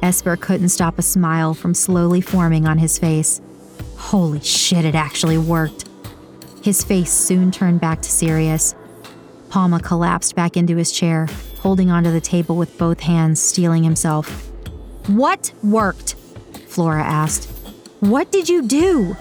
Esper 0.00 0.36
couldn't 0.36 0.68
stop 0.68 0.98
a 0.98 1.02
smile 1.02 1.54
from 1.54 1.74
slowly 1.74 2.20
forming 2.20 2.66
on 2.66 2.78
his 2.78 2.98
face. 2.98 3.40
Holy 3.96 4.40
shit, 4.40 4.84
it 4.84 4.94
actually 4.94 5.38
worked. 5.38 5.86
His 6.62 6.84
face 6.84 7.12
soon 7.12 7.50
turned 7.50 7.80
back 7.80 8.00
to 8.02 8.10
serious. 8.10 8.76
Palma 9.50 9.80
collapsed 9.80 10.36
back 10.36 10.56
into 10.56 10.76
his 10.76 10.92
chair, 10.92 11.26
holding 11.60 11.90
onto 11.90 12.12
the 12.12 12.20
table 12.20 12.56
with 12.56 12.78
both 12.78 13.00
hands, 13.00 13.42
steeling 13.42 13.82
himself. 13.82 14.48
What 15.08 15.52
worked? 15.64 16.14
Flora 16.68 17.02
asked. 17.02 17.50
What 18.00 18.30
did 18.30 18.48
you 18.48 18.62
do? 18.62 19.16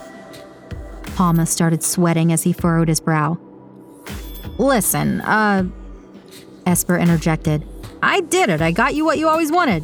Palma 1.18 1.48
started 1.48 1.82
sweating 1.82 2.32
as 2.32 2.44
he 2.44 2.54
furrowed 2.54 2.88
his 2.90 3.00
brow. 3.00 3.40
Listen, 4.60 5.20
uh. 5.22 5.68
Esper 6.68 6.96
interjected. 6.96 7.68
I 8.04 8.22
did 8.22 8.52
it. 8.52 8.62
I 8.62 8.72
got 8.72 8.94
you 8.94 9.04
what 9.04 9.18
you 9.18 9.28
always 9.28 9.52
wanted. 9.52 9.82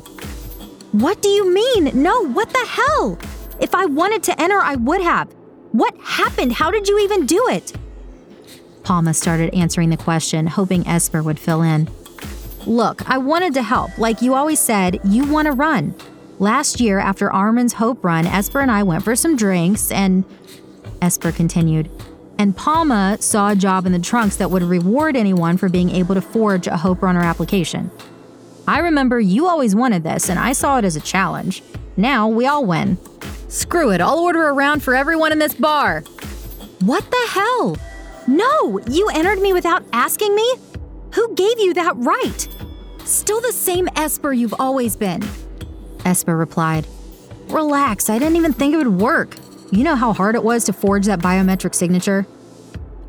What 0.92 1.24
do 1.24 1.30
you 1.30 1.52
mean? 1.52 1.90
No, 2.04 2.28
what 2.28 2.52
the 2.52 2.63
hell? 2.63 3.18
If 3.60 3.74
I 3.74 3.88
wanted 3.88 4.22
to 4.24 4.40
enter, 4.40 4.60
I 4.60 4.75
would 4.75 5.02
have. 5.02 5.28
What 5.72 5.96
happened? 6.04 6.52
How 6.52 6.70
did 6.70 6.88
you 6.88 7.00
even 7.00 7.25
do 7.25 7.48
it? 7.50 7.74
Palma 8.84 9.16
started 9.16 9.52
answering 9.56 9.90
the 9.90 9.98
question, 9.98 10.46
hoping 10.46 10.86
Esper 10.86 11.24
would 11.24 11.40
fill 11.40 11.63
in. 11.63 11.90
Look, 12.68 13.10
I 13.10 13.18
wanted 13.18 13.56
to 13.56 13.63
help. 13.63 13.98
Like 13.98 14.22
you 14.22 14.36
always 14.36 14.60
said, 14.60 15.00
you 15.04 15.25
want 15.25 15.48
to 15.48 15.54
run. 15.54 15.96
Last 16.38 16.80
year, 16.80 17.00
after 17.00 17.32
Armin's 17.32 17.74
Hope 17.74 18.04
Run, 18.04 18.28
Esper 18.28 18.60
and 18.60 18.70
I 18.70 18.84
went 18.84 19.04
for 19.04 19.16
some 19.16 19.36
drinks, 19.36 19.92
and. 19.92 20.25
Esper 21.03 21.31
continued 21.31 21.89
and 22.38 22.55
Palma 22.55 23.17
saw 23.19 23.51
a 23.51 23.55
job 23.55 23.86
in 23.86 23.91
the 23.91 24.00
trunks 24.00 24.38
that 24.38 24.50
would 24.50 24.63
reward 24.63 25.15
anyone 25.15 25.57
for 25.57 25.69
being 25.69 25.89
able 25.89 26.15
to 26.15 26.22
forge 26.22 26.67
a 26.67 26.77
Hope 26.77 27.01
Runner 27.01 27.22
application. 27.22 27.91
I 28.67 28.79
remember 28.79 29.19
you 29.19 29.48
always 29.48 29.75
wanted 29.75 30.03
this, 30.03 30.29
and 30.29 30.39
I 30.39 30.53
saw 30.53 30.77
it 30.77 30.86
as 30.86 30.95
a 30.95 31.01
challenge. 31.01 31.62
Now 31.95 32.27
we 32.27 32.45
all 32.45 32.65
win. 32.65 32.98
Screw 33.50 33.91
it, 33.91 34.01
I'll 34.01 34.19
order 34.19 34.48
a 34.48 34.53
round 34.53 34.81
for 34.81 34.95
everyone 34.95 35.31
in 35.31 35.39
this 35.39 35.53
bar. 35.53 36.01
What 36.79 37.10
the 37.12 37.27
hell? 37.29 37.77
No, 38.27 38.79
you 38.89 39.10
entered 39.13 39.39
me 39.39 39.53
without 39.53 39.83
asking 39.93 40.36
me? 40.36 40.55
Who 41.13 41.36
gave 41.36 41.60
you 41.60 41.74
that 41.75 41.95
right? 41.98 42.48
Still 43.05 43.41
the 43.41 43.51
same 43.51 43.88
Esper 43.95 44.33
you've 44.33 44.55
always 44.57 44.95
been. 44.95 45.22
Esper 46.03 46.36
replied, 46.36 46.88
Relax, 47.50 48.10
I 48.10 48.17
didn't 48.17 48.38
even 48.38 48.53
think 48.53 48.74
it 48.74 48.77
would 48.77 49.00
work. 49.00 49.36
You 49.74 49.84
know 49.84 49.96
how 49.96 50.13
hard 50.13 50.36
it 50.36 50.44
was 50.44 50.65
to 50.65 50.74
forge 50.74 51.08
that 51.08 51.18
biometric 51.18 51.74
signature? 51.74 52.27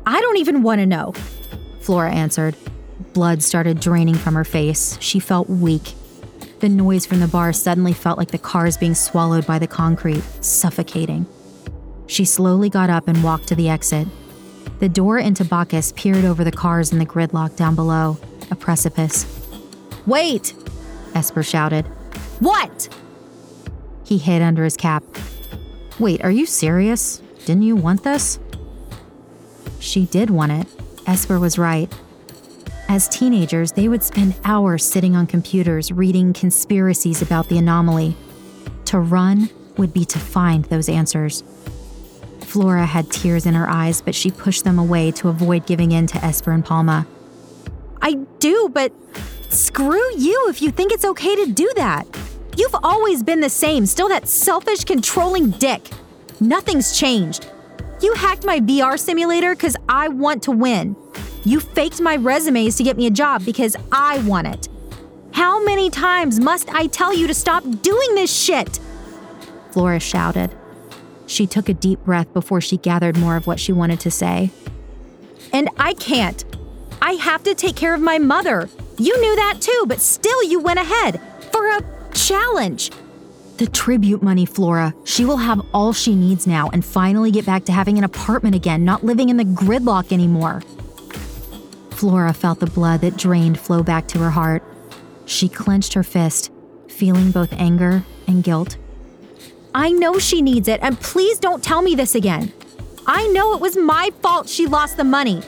I 0.03 0.19
don't 0.19 0.37
even 0.37 0.63
want 0.63 0.79
to 0.79 0.87
know, 0.87 1.13
Flora 1.81 2.11
answered. 2.11 2.55
Blood 3.13 3.43
started 3.43 3.79
draining 3.79 4.15
from 4.15 4.33
her 4.33 4.43
face. 4.43 4.97
She 4.99 5.19
felt 5.19 5.47
weak. 5.47 5.93
The 6.61 6.69
noise 6.69 7.05
from 7.05 7.19
the 7.19 7.27
bar 7.27 7.53
suddenly 7.53 7.93
felt 7.93 8.17
like 8.17 8.31
the 8.31 8.39
cars 8.39 8.77
being 8.77 8.95
swallowed 8.95 9.45
by 9.45 9.59
the 9.59 9.67
concrete, 9.67 10.23
suffocating. 10.41 11.27
She 12.07 12.25
slowly 12.25 12.71
got 12.71 12.89
up 12.89 13.07
and 13.07 13.23
walked 13.23 13.47
to 13.49 13.55
the 13.55 13.69
exit. 13.69 14.07
The 14.79 14.89
door 14.89 15.19
into 15.19 15.45
Bacchus 15.45 15.91
peered 15.91 16.25
over 16.25 16.43
the 16.43 16.51
cars 16.51 16.91
in 16.91 16.97
the 16.97 17.05
gridlock 17.05 17.55
down 17.55 17.75
below, 17.75 18.17
a 18.49 18.55
precipice. 18.55 19.27
Wait! 20.07 20.55
Esper 21.13 21.43
shouted. 21.43 21.85
What? 22.39 22.89
He 24.03 24.17
hid 24.17 24.41
under 24.41 24.63
his 24.63 24.75
cap. 24.75 25.03
Wait, 25.97 26.23
are 26.23 26.31
you 26.31 26.45
serious? 26.45 27.21
Didn't 27.45 27.63
you 27.63 27.75
want 27.75 28.03
this? 28.03 28.37
She 29.79 30.05
did 30.05 30.29
want 30.29 30.51
it. 30.51 30.67
Esper 31.07 31.39
was 31.39 31.57
right. 31.57 31.91
As 32.89 33.07
teenagers, 33.07 33.71
they 33.71 33.87
would 33.87 34.03
spend 34.03 34.35
hours 34.43 34.83
sitting 34.83 35.15
on 35.15 35.25
computers 35.25 35.91
reading 35.91 36.33
conspiracies 36.33 37.21
about 37.21 37.47
the 37.47 37.57
anomaly. 37.57 38.15
To 38.85 38.99
run 38.99 39.49
would 39.77 39.93
be 39.93 40.05
to 40.05 40.19
find 40.19 40.65
those 40.65 40.89
answers. 40.89 41.43
Flora 42.41 42.85
had 42.85 43.09
tears 43.09 43.45
in 43.45 43.53
her 43.53 43.69
eyes, 43.69 44.01
but 44.01 44.15
she 44.15 44.31
pushed 44.31 44.65
them 44.65 44.77
away 44.77 45.11
to 45.11 45.29
avoid 45.29 45.65
giving 45.65 45.91
in 45.93 46.07
to 46.07 46.23
Esper 46.23 46.51
and 46.51 46.63
Palma. 46.63 47.07
I 48.01 48.15
do, 48.39 48.69
but 48.71 48.91
screw 49.49 50.15
you 50.17 50.47
if 50.49 50.61
you 50.61 50.71
think 50.71 50.91
it's 50.91 51.05
okay 51.05 51.35
to 51.37 51.51
do 51.51 51.71
that. 51.75 52.05
You've 52.57 52.75
always 52.83 53.21
been 53.21 53.41
the 53.41 53.49
same, 53.49 53.85
still 53.85 54.07
that 54.09 54.27
selfish, 54.27 54.83
controlling 54.85 55.51
dick. 55.51 55.89
Nothing's 56.39 56.97
changed. 56.97 57.49
You 58.01 58.13
hacked 58.13 58.45
my 58.45 58.59
VR 58.59 58.99
simulator 58.99 59.55
because 59.55 59.75
I 59.89 60.09
want 60.09 60.43
to 60.43 60.51
win. 60.51 60.95
You 61.43 61.59
faked 61.59 62.01
my 62.01 62.15
resumes 62.15 62.75
to 62.77 62.83
get 62.83 62.97
me 62.97 63.07
a 63.07 63.11
job 63.11 63.45
because 63.45 63.75
I 63.91 64.19
want 64.19 64.47
it. 64.47 64.69
How 65.31 65.63
many 65.63 65.89
times 65.89 66.39
must 66.39 66.69
I 66.73 66.87
tell 66.87 67.13
you 67.13 67.27
to 67.27 67.33
stop 67.33 67.63
doing 67.81 68.15
this 68.15 68.33
shit? 68.33 68.79
Flora 69.71 69.99
shouted. 69.99 70.55
She 71.27 71.47
took 71.47 71.67
a 71.67 71.73
deep 71.73 72.03
breath 72.05 72.31
before 72.33 72.61
she 72.61 72.77
gathered 72.77 73.17
more 73.17 73.35
of 73.35 73.47
what 73.47 73.59
she 73.59 73.73
wanted 73.73 73.99
to 74.01 74.11
say. 74.11 74.51
And 75.51 75.69
I 75.77 75.93
can't. 75.93 76.43
I 77.01 77.13
have 77.13 77.43
to 77.43 77.53
take 77.53 77.75
care 77.75 77.93
of 77.93 78.01
my 78.01 78.17
mother. 78.17 78.69
You 78.97 79.19
knew 79.19 79.35
that 79.35 79.57
too, 79.59 79.85
but 79.87 79.99
still 79.99 80.43
you 80.43 80.59
went 80.59 80.79
ahead. 80.79 81.19
For 81.51 81.67
a 81.67 81.81
challenge. 82.15 82.91
The 83.57 83.67
tribute 83.67 84.23
money, 84.23 84.45
Flora. 84.45 84.93
She 85.05 85.23
will 85.23 85.37
have 85.37 85.65
all 85.73 85.93
she 85.93 86.15
needs 86.15 86.47
now 86.47 86.69
and 86.73 86.83
finally 86.83 87.31
get 87.31 87.45
back 87.45 87.65
to 87.65 87.71
having 87.71 87.97
an 87.97 88.03
apartment 88.03 88.55
again, 88.55 88.83
not 88.83 89.05
living 89.05 89.29
in 89.29 89.37
the 89.37 89.45
gridlock 89.45 90.11
anymore. 90.11 90.61
Flora 91.91 92.33
felt 92.33 92.59
the 92.59 92.65
blood 92.65 93.01
that 93.01 93.15
drained 93.15 93.59
flow 93.59 93.81
back 93.81 94.07
to 94.09 94.19
her 94.19 94.31
heart. 94.31 94.63
She 95.25 95.47
clenched 95.47 95.93
her 95.93 96.03
fist, 96.03 96.51
feeling 96.89 97.31
both 97.31 97.53
anger 97.53 98.03
and 98.27 98.43
guilt. 98.43 98.77
I 99.73 99.91
know 99.91 100.19
she 100.19 100.41
needs 100.41 100.67
it, 100.67 100.81
and 100.83 100.99
please 100.99 101.39
don't 101.39 101.63
tell 101.63 101.81
me 101.81 101.95
this 101.95 102.15
again. 102.15 102.51
I 103.07 103.27
know 103.27 103.53
it 103.53 103.61
was 103.61 103.77
my 103.77 104.09
fault 104.21 104.49
she 104.49 104.67
lost 104.67 104.97
the 104.97 105.03
money. 105.03 105.41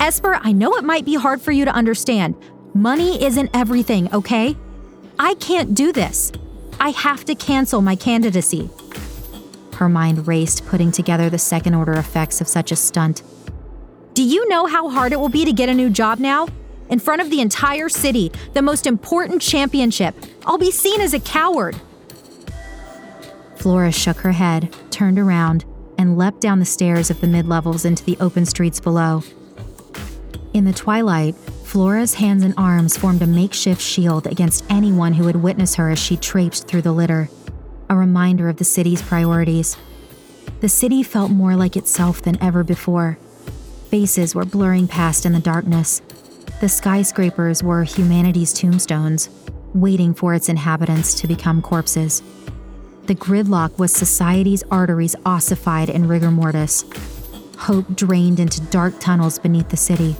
Esper, 0.00 0.38
I 0.42 0.52
know 0.52 0.74
it 0.76 0.84
might 0.84 1.04
be 1.04 1.14
hard 1.14 1.40
for 1.40 1.52
you 1.52 1.64
to 1.64 1.70
understand. 1.70 2.34
Money 2.74 3.22
isn't 3.22 3.50
everything, 3.54 4.12
okay? 4.14 4.56
I 5.18 5.34
can't 5.34 5.74
do 5.74 5.92
this. 5.92 6.32
I 6.78 6.90
have 6.90 7.24
to 7.24 7.34
cancel 7.34 7.80
my 7.80 7.96
candidacy. 7.96 8.68
Her 9.74 9.88
mind 9.88 10.26
raced, 10.26 10.66
putting 10.66 10.92
together 10.92 11.30
the 11.30 11.38
second 11.38 11.74
order 11.74 11.94
effects 11.94 12.40
of 12.40 12.48
such 12.48 12.70
a 12.70 12.76
stunt. 12.76 13.22
Do 14.14 14.22
you 14.22 14.48
know 14.48 14.66
how 14.66 14.88
hard 14.88 15.12
it 15.12 15.20
will 15.20 15.28
be 15.28 15.44
to 15.44 15.52
get 15.52 15.68
a 15.68 15.74
new 15.74 15.90
job 15.90 16.18
now? 16.18 16.48
In 16.88 16.98
front 16.98 17.20
of 17.20 17.30
the 17.30 17.40
entire 17.40 17.88
city, 17.88 18.30
the 18.54 18.62
most 18.62 18.86
important 18.86 19.42
championship. 19.42 20.14
I'll 20.44 20.58
be 20.58 20.70
seen 20.70 21.00
as 21.00 21.14
a 21.14 21.20
coward. 21.20 21.76
Flora 23.56 23.92
shook 23.92 24.18
her 24.18 24.32
head, 24.32 24.74
turned 24.90 25.18
around, 25.18 25.64
and 25.98 26.16
leapt 26.16 26.40
down 26.40 26.60
the 26.60 26.64
stairs 26.64 27.10
of 27.10 27.20
the 27.20 27.26
mid 27.26 27.46
levels 27.46 27.84
into 27.84 28.04
the 28.04 28.16
open 28.20 28.46
streets 28.46 28.80
below. 28.80 29.22
In 30.52 30.64
the 30.64 30.72
twilight, 30.72 31.34
Flora's 31.66 32.14
hands 32.14 32.44
and 32.44 32.54
arms 32.56 32.96
formed 32.96 33.22
a 33.22 33.26
makeshift 33.26 33.82
shield 33.82 34.28
against 34.28 34.64
anyone 34.70 35.14
who 35.14 35.24
would 35.24 35.34
witness 35.34 35.74
her 35.74 35.90
as 35.90 35.98
she 35.98 36.16
traipsed 36.16 36.68
through 36.68 36.82
the 36.82 36.92
litter, 36.92 37.28
a 37.90 37.96
reminder 37.96 38.48
of 38.48 38.58
the 38.58 38.64
city's 38.64 39.02
priorities. 39.02 39.76
The 40.60 40.68
city 40.68 41.02
felt 41.02 41.32
more 41.32 41.56
like 41.56 41.76
itself 41.76 42.22
than 42.22 42.40
ever 42.40 42.62
before. 42.62 43.18
Faces 43.90 44.32
were 44.32 44.44
blurring 44.44 44.86
past 44.86 45.26
in 45.26 45.32
the 45.32 45.40
darkness. 45.40 46.02
The 46.60 46.68
skyscrapers 46.68 47.64
were 47.64 47.82
humanity's 47.82 48.52
tombstones, 48.52 49.28
waiting 49.74 50.14
for 50.14 50.34
its 50.34 50.48
inhabitants 50.48 51.14
to 51.14 51.26
become 51.26 51.60
corpses. 51.60 52.22
The 53.06 53.16
gridlock 53.16 53.76
was 53.76 53.92
society's 53.92 54.62
arteries 54.70 55.16
ossified 55.26 55.90
in 55.90 56.06
rigor 56.06 56.30
mortis. 56.30 56.84
Hope 57.58 57.96
drained 57.96 58.38
into 58.38 58.60
dark 58.60 59.00
tunnels 59.00 59.40
beneath 59.40 59.70
the 59.70 59.76
city. 59.76 60.14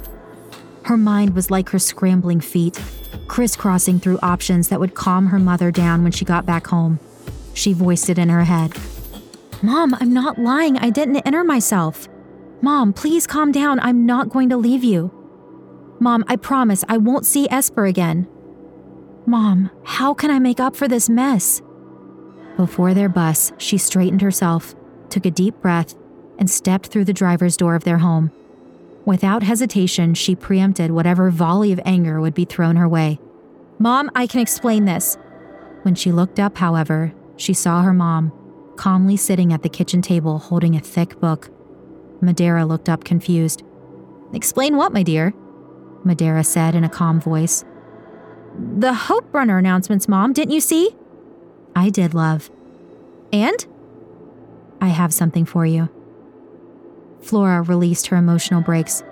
Her 0.87 0.97
mind 0.97 1.35
was 1.35 1.50
like 1.50 1.71
her 1.71 1.81
scrambling 1.81 2.40
feet, 2.40 2.81
crisscrossing 3.26 3.99
through 3.99 4.21
options 4.23 4.69
that 4.69 4.78
would 4.78 4.95
calm 4.95 5.26
her 5.26 5.38
mother 5.40 5.73
down 5.73 6.05
when 6.05 6.12
she 6.12 6.25
got 6.25 6.47
back 6.47 6.69
home. 6.69 7.00
She 7.55 7.73
voiced 7.73 8.09
it 8.09 8.19
in 8.19 8.28
her 8.28 8.45
head. 8.45 8.73
Mom, 9.62 9.97
I'm 9.99 10.14
not 10.14 10.38
lying. 10.38 10.78
I 10.78 10.90
didn't 10.90 11.26
enter 11.26 11.43
myself. 11.43 12.09
Mom, 12.62 12.93
please 12.93 13.26
calm 13.26 13.50
down. 13.50 13.81
I'm 13.81 14.07
not 14.07 14.28
going 14.28 14.49
to 14.50 14.57
leave 14.57 14.85
you. 14.85 15.11
Mom, 15.99 16.25
I 16.28 16.37
promise 16.37 16.85
I 16.88 16.99
won't 16.99 17.26
see 17.26 17.49
Esper 17.50 17.87
again. 17.87 18.28
Mom, 19.26 19.71
how 19.83 20.14
can 20.14 20.31
I 20.31 20.38
make 20.38 20.61
up 20.61 20.76
for 20.76 20.87
this 20.87 21.09
mess? 21.09 21.62
Before 22.57 22.95
their 22.95 23.09
bus, 23.09 23.52
she 23.59 23.76
straightened 23.76 24.23
herself, 24.23 24.76
took 25.11 25.26
a 25.26 25.33
deep 25.33 25.61
breath, 25.61 25.97
and 26.38 26.49
stepped 26.49 26.87
through 26.87 27.07
the 27.07 27.12
driver's 27.12 27.57
door 27.57 27.75
of 27.75 27.83
their 27.83 27.99
home. 27.99 28.31
Without 29.06 29.44
hesitation, 29.44 30.14
she 30.14 30.34
preempted 30.34 30.90
whatever 30.90 31.30
volley 31.30 31.70
of 31.70 31.80
anger 31.84 32.20
would 32.20 32.34
be 32.34 32.44
thrown 32.44 32.75
her 32.75 32.88
way. 32.88 33.20
Mom, 33.78 34.10
I 34.16 34.26
can 34.26 34.40
explain 34.40 34.84
this. 34.84 35.16
When 35.82 35.94
she 35.94 36.10
looked 36.10 36.40
up, 36.40 36.58
however, 36.58 37.12
she 37.36 37.54
saw 37.54 37.82
her 37.82 37.92
mom, 37.92 38.32
calmly 38.75 39.16
sitting 39.16 39.52
at 39.52 39.62
the 39.62 39.68
kitchen 39.68 40.02
table 40.02 40.38
holding 40.38 40.75
a 40.75 40.80
thick 40.80 41.20
book. 41.20 41.50
Madeira 42.20 42.66
looked 42.66 42.88
up 42.88 43.04
confused. 43.04 43.62
Explain 44.32 44.76
what, 44.76 44.92
my 44.92 45.04
dear? 45.04 45.32
Madeira 46.02 46.42
said 46.42 46.75
in 46.75 46.82
a 46.82 46.88
calm 46.88 47.20
voice. 47.20 47.64
The 48.58 48.92
Hope 48.92 49.32
Runner 49.32 49.58
announcements, 49.58 50.08
Mom, 50.08 50.32
didn't 50.32 50.54
you 50.54 50.60
see? 50.60 50.96
I 51.76 51.90
did, 51.90 52.12
love. 52.12 52.50
And? 53.32 53.66
I 54.80 54.88
have 54.88 55.14
something 55.14 55.44
for 55.44 55.64
you. 55.64 55.90
Flora 57.23 57.62
released 57.62 58.06
her 58.08 58.16
emotional 58.16 58.61
brakes. 58.61 59.02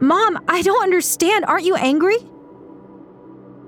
Mom, 0.00 0.42
I 0.48 0.62
don't 0.62 0.82
understand. 0.82 1.44
Aren't 1.46 1.64
you 1.64 1.76
angry? 1.76 2.18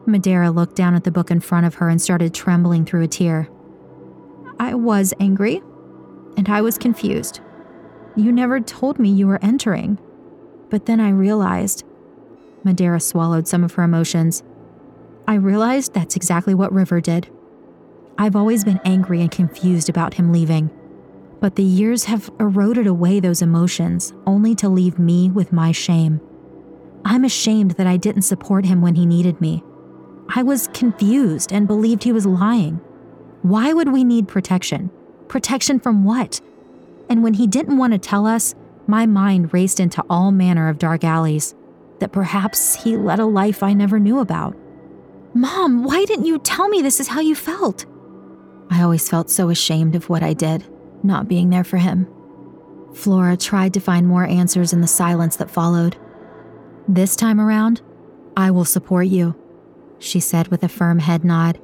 Madeira 0.07 0.51
looked 0.51 0.77
down 0.77 0.95
at 0.95 1.05
the 1.05 1.11
book 1.11 1.31
in 1.31 1.41
front 1.41 1.67
of 1.67 1.77
her 1.77 1.89
and 1.89 2.01
started 2.01 2.35
trembling 2.35 2.85
through 2.85 3.03
a 3.03 3.09
tear. 3.09 3.49
I 4.61 4.75
was 4.75 5.15
angry, 5.19 5.63
and 6.37 6.49
I 6.49 6.61
was 6.61 6.79
confused. 6.79 7.41
You 8.17 8.31
never 8.31 8.61
told 8.61 8.99
me 8.99 9.11
you 9.11 9.27
were 9.27 9.43
entering. 9.43 9.99
But 10.71 10.87
then 10.87 11.01
I 11.01 11.11
realized. 11.11 11.85
Madeira 12.65 13.01
swallowed 13.01 13.47
some 13.47 13.65
of 13.65 13.75
her 13.75 13.83
emotions. 13.83 14.43
I 15.27 15.35
realized 15.35 15.95
that's 15.95 16.17
exactly 16.17 16.55
what 16.55 16.73
River 16.73 17.01
did. 17.01 17.29
I've 18.19 18.37
always 18.37 18.65
been 18.65 18.81
angry 18.85 19.21
and 19.21 19.31
confused 19.31 19.89
about 19.89 20.15
him 20.15 20.33
leaving, 20.33 20.71
but 21.45 21.57
the 21.57 21.63
years 21.63 22.05
have 22.05 22.31
eroded 22.41 22.87
away 22.87 23.21
those 23.21 23.43
emotions, 23.43 24.15
only 24.27 24.55
to 24.55 24.67
leave 24.67 24.99
me 24.99 25.29
with 25.29 25.53
my 25.53 25.73
shame. 25.73 26.19
I'm 27.05 27.23
ashamed 27.23 27.73
that 27.73 27.87
I 27.87 27.99
didn't 27.99 28.23
support 28.23 28.65
him 28.65 28.81
when 28.81 28.95
he 28.95 29.05
needed 29.05 29.43
me. 29.43 29.63
I 30.35 30.43
was 30.43 30.69
confused 30.69 31.53
and 31.53 31.67
believed 31.67 32.03
he 32.03 32.13
was 32.13 32.25
lying. 32.25 32.77
Why 33.43 33.75
would 33.75 33.93
we 33.93 34.05
need 34.05 34.27
protection? 34.27 34.91
Protection 35.29 35.79
from 35.79 36.03
what? 36.03 36.41
And 37.11 37.23
when 37.23 37.35
he 37.35 37.47
didn't 37.47 37.77
want 37.77 37.93
to 37.93 37.99
tell 37.99 38.27
us, 38.27 38.55
my 38.87 39.05
mind 39.05 39.53
raced 39.53 39.81
into 39.81 40.03
all 40.09 40.33
manner 40.33 40.71
of 40.71 40.79
dark 40.79 41.05
alleys 41.05 41.55
that 41.99 42.11
perhaps 42.11 42.85
he 42.85 42.97
led 42.97 43.19
a 43.19 43.27
life 43.27 43.63
I 43.63 43.75
never 43.75 43.99
knew 43.99 44.21
about. 44.21 44.57
Mom, 45.35 45.85
why 45.85 46.07
didn't 46.07 46.25
you 46.25 46.39
tell 46.39 46.69
me 46.69 46.81
this 46.81 47.01
is 47.01 47.09
how 47.09 47.21
you 47.21 47.35
felt? 47.35 47.85
I 48.71 48.81
always 48.81 49.11
felt 49.11 49.29
so 49.29 49.51
ashamed 49.51 49.95
of 49.95 50.09
what 50.09 50.23
I 50.23 50.33
did, 50.33 50.65
not 51.05 51.29
being 51.29 51.51
there 51.51 51.65
for 51.65 51.77
him. 51.77 52.09
Flora 52.95 53.37
tried 53.37 53.75
to 53.75 53.81
find 53.81 54.07
more 54.07 54.25
answers 54.25 54.73
in 54.73 54.81
the 54.81 54.87
silence 54.87 55.37
that 55.37 55.51
followed. 55.51 55.97
This 56.89 57.17
time 57.17 57.41
around, 57.41 57.83
I 58.37 58.51
will 58.51 58.65
support 58.65 59.07
you, 59.07 59.35
she 59.99 60.21
said 60.21 60.49
with 60.49 60.63
a 60.63 60.69
firm 60.69 61.01
head 61.01 61.25
nod. 61.25 61.61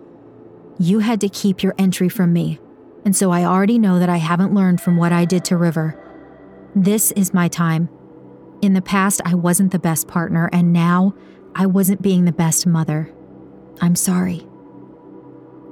You 0.79 1.00
had 1.00 1.20
to 1.20 1.29
keep 1.29 1.62
your 1.62 1.74
entry 1.79 2.09
from 2.09 2.33
me, 2.33 2.59
and 3.05 3.14
so 3.14 3.31
I 3.31 3.44
already 3.44 3.79
know 3.79 3.98
that 3.98 4.09
I 4.09 4.16
haven't 4.16 4.55
learned 4.55 4.81
from 4.81 4.96
what 4.96 5.12
I 5.12 5.24
did 5.24 5.44
to 5.46 5.57
River. 5.57 5.96
This 6.74 7.11
is 7.12 7.35
my 7.35 7.48
time. 7.48 7.88
In 8.62 8.74
the 8.74 8.83
past, 8.83 9.20
I 9.24 9.35
wasn't 9.35 9.72
the 9.72 9.79
best 9.79 10.09
partner, 10.09 10.48
and 10.53 10.72
now 10.72 11.14
I 11.55 11.66
wasn't 11.66 12.03
being 12.03 12.24
the 12.24 12.33
best 12.33 12.66
mother. 12.66 13.12
I'm 13.81 13.96
sorry. 13.96 14.46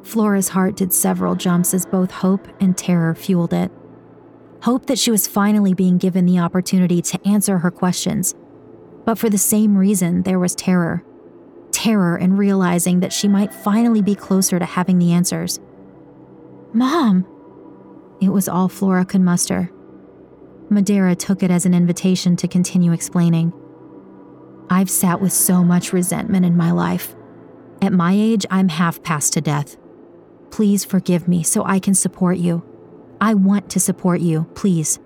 Flora's 0.02 0.48
heart 0.48 0.76
did 0.76 0.92
several 0.92 1.34
jumps 1.34 1.74
as 1.74 1.86
both 1.86 2.10
hope 2.10 2.48
and 2.60 2.76
terror 2.76 3.14
fueled 3.14 3.52
it. 3.52 3.70
Hope 4.62 4.86
that 4.86 4.98
she 4.98 5.10
was 5.10 5.28
finally 5.28 5.74
being 5.74 5.98
given 5.98 6.26
the 6.26 6.38
opportunity 6.38 7.00
to 7.02 7.28
answer 7.28 7.58
her 7.58 7.70
questions. 7.70 8.34
But 9.04 9.18
for 9.18 9.30
the 9.30 9.38
same 9.38 9.76
reason, 9.76 10.22
there 10.22 10.38
was 10.38 10.54
terror. 10.54 11.04
Terror 11.70 12.18
in 12.18 12.36
realizing 12.36 13.00
that 13.00 13.12
she 13.12 13.28
might 13.28 13.54
finally 13.54 14.02
be 14.02 14.14
closer 14.14 14.58
to 14.58 14.64
having 14.64 14.98
the 14.98 15.12
answers. 15.12 15.60
Mom! 16.72 17.26
It 18.20 18.30
was 18.30 18.48
all 18.48 18.68
Flora 18.68 19.04
could 19.04 19.20
muster. 19.20 19.70
Madeira 20.70 21.14
took 21.14 21.42
it 21.42 21.50
as 21.50 21.64
an 21.64 21.74
invitation 21.74 22.36
to 22.36 22.48
continue 22.48 22.92
explaining. 22.92 23.52
I've 24.68 24.90
sat 24.90 25.20
with 25.20 25.32
so 25.32 25.64
much 25.64 25.92
resentment 25.92 26.44
in 26.44 26.56
my 26.56 26.72
life. 26.72 27.14
At 27.80 27.92
my 27.92 28.12
age, 28.12 28.44
I'm 28.50 28.68
half 28.68 29.02
past 29.02 29.32
to 29.34 29.40
death. 29.40 29.76
Please 30.50 30.84
forgive 30.84 31.28
me 31.28 31.42
so 31.42 31.64
I 31.64 31.78
can 31.78 31.94
support 31.94 32.38
you. 32.38 32.64
I 33.20 33.34
want 33.34 33.70
to 33.70 33.80
support 33.80 34.20
you, 34.20 34.44
please. 34.54 34.98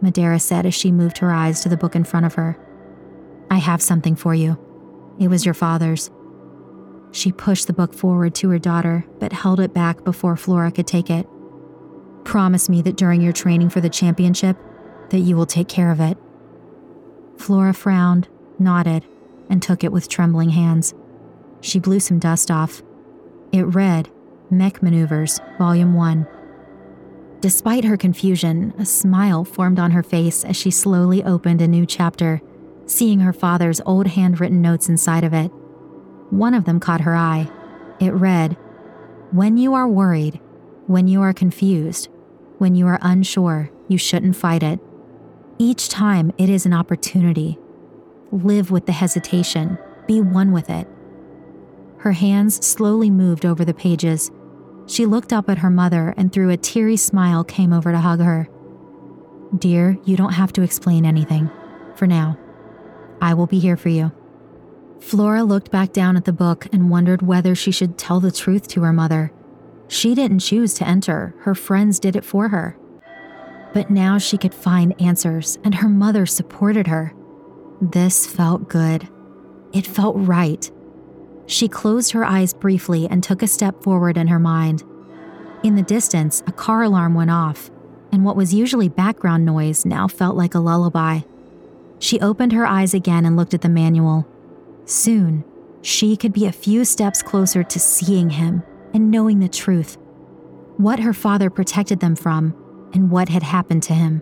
Madeira 0.00 0.38
said 0.38 0.66
as 0.66 0.74
she 0.74 0.92
moved 0.92 1.18
her 1.18 1.32
eyes 1.32 1.60
to 1.60 1.68
the 1.68 1.76
book 1.76 1.96
in 1.96 2.04
front 2.04 2.26
of 2.26 2.34
her. 2.34 2.58
I 3.50 3.56
have 3.56 3.82
something 3.82 4.14
for 4.14 4.34
you. 4.34 4.58
It 5.18 5.28
was 5.28 5.44
your 5.44 5.54
father's. 5.54 6.10
She 7.10 7.32
pushed 7.32 7.66
the 7.66 7.72
book 7.72 7.94
forward 7.94 8.34
to 8.36 8.50
her 8.50 8.58
daughter, 8.58 9.04
but 9.18 9.32
held 9.32 9.60
it 9.60 9.74
back 9.74 10.04
before 10.04 10.36
Flora 10.36 10.70
could 10.70 10.86
take 10.86 11.10
it. 11.10 11.26
Promise 12.24 12.68
me 12.68 12.82
that 12.82 12.96
during 12.96 13.20
your 13.20 13.32
training 13.32 13.70
for 13.70 13.80
the 13.80 13.88
championship, 13.88 14.56
that 15.10 15.20
you 15.20 15.34
will 15.34 15.46
take 15.46 15.68
care 15.68 15.90
of 15.90 16.00
it. 16.00 16.18
Flora 17.38 17.72
frowned, 17.72 18.28
nodded, 18.58 19.04
and 19.48 19.62
took 19.62 19.82
it 19.82 19.92
with 19.92 20.08
trembling 20.08 20.50
hands. 20.50 20.94
She 21.60 21.78
blew 21.78 22.00
some 22.00 22.18
dust 22.18 22.50
off. 22.50 22.82
It 23.50 23.62
read, 23.62 24.10
Mech 24.50 24.82
Maneuvers, 24.82 25.40
Volume 25.58 25.92
1. 25.92 26.26
Despite 27.40 27.84
her 27.84 27.98
confusion, 27.98 28.72
a 28.78 28.86
smile 28.86 29.44
formed 29.44 29.78
on 29.78 29.90
her 29.90 30.02
face 30.02 30.42
as 30.42 30.56
she 30.56 30.70
slowly 30.70 31.22
opened 31.22 31.60
a 31.60 31.68
new 31.68 31.84
chapter, 31.84 32.40
seeing 32.86 33.20
her 33.20 33.34
father's 33.34 33.82
old 33.84 34.06
handwritten 34.06 34.62
notes 34.62 34.88
inside 34.88 35.22
of 35.22 35.34
it. 35.34 35.48
One 36.30 36.54
of 36.54 36.64
them 36.64 36.80
caught 36.80 37.02
her 37.02 37.14
eye. 37.14 37.50
It 38.00 38.14
read, 38.14 38.54
When 39.32 39.58
you 39.58 39.74
are 39.74 39.86
worried, 39.86 40.40
when 40.86 41.08
you 41.08 41.20
are 41.20 41.34
confused, 41.34 42.08
when 42.56 42.74
you 42.74 42.86
are 42.86 42.98
unsure, 43.02 43.70
you 43.86 43.98
shouldn't 43.98 44.36
fight 44.36 44.62
it. 44.62 44.80
Each 45.58 45.90
time 45.90 46.32
it 46.38 46.48
is 46.48 46.64
an 46.64 46.72
opportunity. 46.72 47.58
Live 48.32 48.70
with 48.70 48.86
the 48.86 48.92
hesitation, 48.92 49.76
be 50.06 50.22
one 50.22 50.52
with 50.52 50.70
it. 50.70 50.88
Her 51.98 52.12
hands 52.12 52.64
slowly 52.64 53.10
moved 53.10 53.44
over 53.44 53.64
the 53.64 53.74
pages, 53.74 54.30
she 54.88 55.06
looked 55.06 55.32
up 55.32 55.48
at 55.48 55.58
her 55.58 55.70
mother 55.70 56.14
and 56.16 56.32
through 56.32 56.50
a 56.50 56.56
teary 56.56 56.96
smile 56.96 57.44
came 57.44 57.72
over 57.72 57.92
to 57.92 57.98
hug 57.98 58.20
her. 58.20 58.48
Dear, 59.56 59.98
you 60.04 60.16
don't 60.16 60.32
have 60.32 60.52
to 60.54 60.62
explain 60.62 61.04
anything. 61.04 61.50
For 61.94 62.06
now. 62.06 62.38
I 63.20 63.34
will 63.34 63.46
be 63.46 63.58
here 63.58 63.76
for 63.76 63.88
you. 63.88 64.12
Flora 65.00 65.44
looked 65.44 65.70
back 65.70 65.92
down 65.92 66.16
at 66.16 66.24
the 66.24 66.32
book 66.32 66.66
and 66.72 66.90
wondered 66.90 67.22
whether 67.22 67.54
she 67.54 67.70
should 67.70 67.98
tell 67.98 68.20
the 68.20 68.32
truth 68.32 68.68
to 68.68 68.82
her 68.82 68.92
mother. 68.92 69.32
She 69.88 70.14
didn't 70.14 70.40
choose 70.40 70.74
to 70.74 70.86
enter, 70.86 71.34
her 71.40 71.54
friends 71.54 71.98
did 71.98 72.16
it 72.16 72.24
for 72.24 72.48
her. 72.48 72.76
But 73.72 73.90
now 73.90 74.18
she 74.18 74.38
could 74.38 74.54
find 74.54 75.00
answers, 75.00 75.58
and 75.64 75.76
her 75.76 75.88
mother 75.88 76.26
supported 76.26 76.86
her. 76.86 77.14
This 77.80 78.26
felt 78.26 78.68
good. 78.68 79.08
It 79.72 79.86
felt 79.86 80.16
right. 80.18 80.70
She 81.48 81.66
closed 81.66 82.12
her 82.12 82.26
eyes 82.26 82.52
briefly 82.52 83.08
and 83.10 83.22
took 83.22 83.42
a 83.42 83.46
step 83.48 83.82
forward 83.82 84.18
in 84.18 84.28
her 84.28 84.38
mind. 84.38 84.84
In 85.62 85.76
the 85.76 85.82
distance, 85.82 86.42
a 86.46 86.52
car 86.52 86.82
alarm 86.82 87.14
went 87.14 87.30
off, 87.30 87.70
and 88.12 88.22
what 88.22 88.36
was 88.36 88.52
usually 88.52 88.90
background 88.90 89.46
noise 89.46 89.86
now 89.86 90.06
felt 90.08 90.36
like 90.36 90.54
a 90.54 90.60
lullaby. 90.60 91.20
She 91.98 92.20
opened 92.20 92.52
her 92.52 92.66
eyes 92.66 92.92
again 92.92 93.24
and 93.24 93.34
looked 93.34 93.54
at 93.54 93.62
the 93.62 93.68
manual. 93.70 94.26
Soon, 94.84 95.42
she 95.80 96.18
could 96.18 96.34
be 96.34 96.44
a 96.44 96.52
few 96.52 96.84
steps 96.84 97.22
closer 97.22 97.64
to 97.64 97.80
seeing 97.80 98.28
him 98.30 98.62
and 98.92 99.10
knowing 99.10 99.40
the 99.40 99.48
truth. 99.48 99.96
What 100.76 101.00
her 101.00 101.14
father 101.14 101.48
protected 101.48 102.00
them 102.00 102.14
from 102.14 102.54
and 102.92 103.10
what 103.10 103.30
had 103.30 103.42
happened 103.42 103.82
to 103.84 103.94
him. 103.94 104.20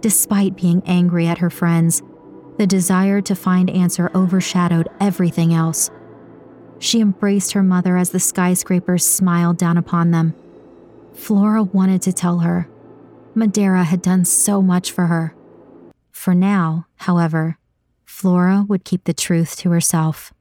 Despite 0.00 0.56
being 0.56 0.82
angry 0.86 1.26
at 1.26 1.38
her 1.38 1.50
friends, 1.50 2.02
the 2.56 2.66
desire 2.66 3.20
to 3.20 3.34
find 3.34 3.68
answer 3.68 4.10
overshadowed 4.14 4.88
everything 5.00 5.52
else. 5.52 5.90
She 6.80 7.00
embraced 7.00 7.52
her 7.52 7.62
mother 7.62 7.98
as 7.98 8.10
the 8.10 8.18
skyscrapers 8.18 9.04
smiled 9.04 9.58
down 9.58 9.76
upon 9.76 10.10
them. 10.10 10.34
Flora 11.12 11.62
wanted 11.62 12.00
to 12.02 12.12
tell 12.12 12.38
her. 12.38 12.68
Madeira 13.34 13.84
had 13.84 14.00
done 14.00 14.24
so 14.24 14.62
much 14.62 14.90
for 14.90 15.06
her. 15.06 15.34
For 16.10 16.34
now, 16.34 16.86
however, 16.96 17.58
Flora 18.06 18.64
would 18.66 18.84
keep 18.84 19.04
the 19.04 19.12
truth 19.12 19.56
to 19.58 19.70
herself. 19.70 20.32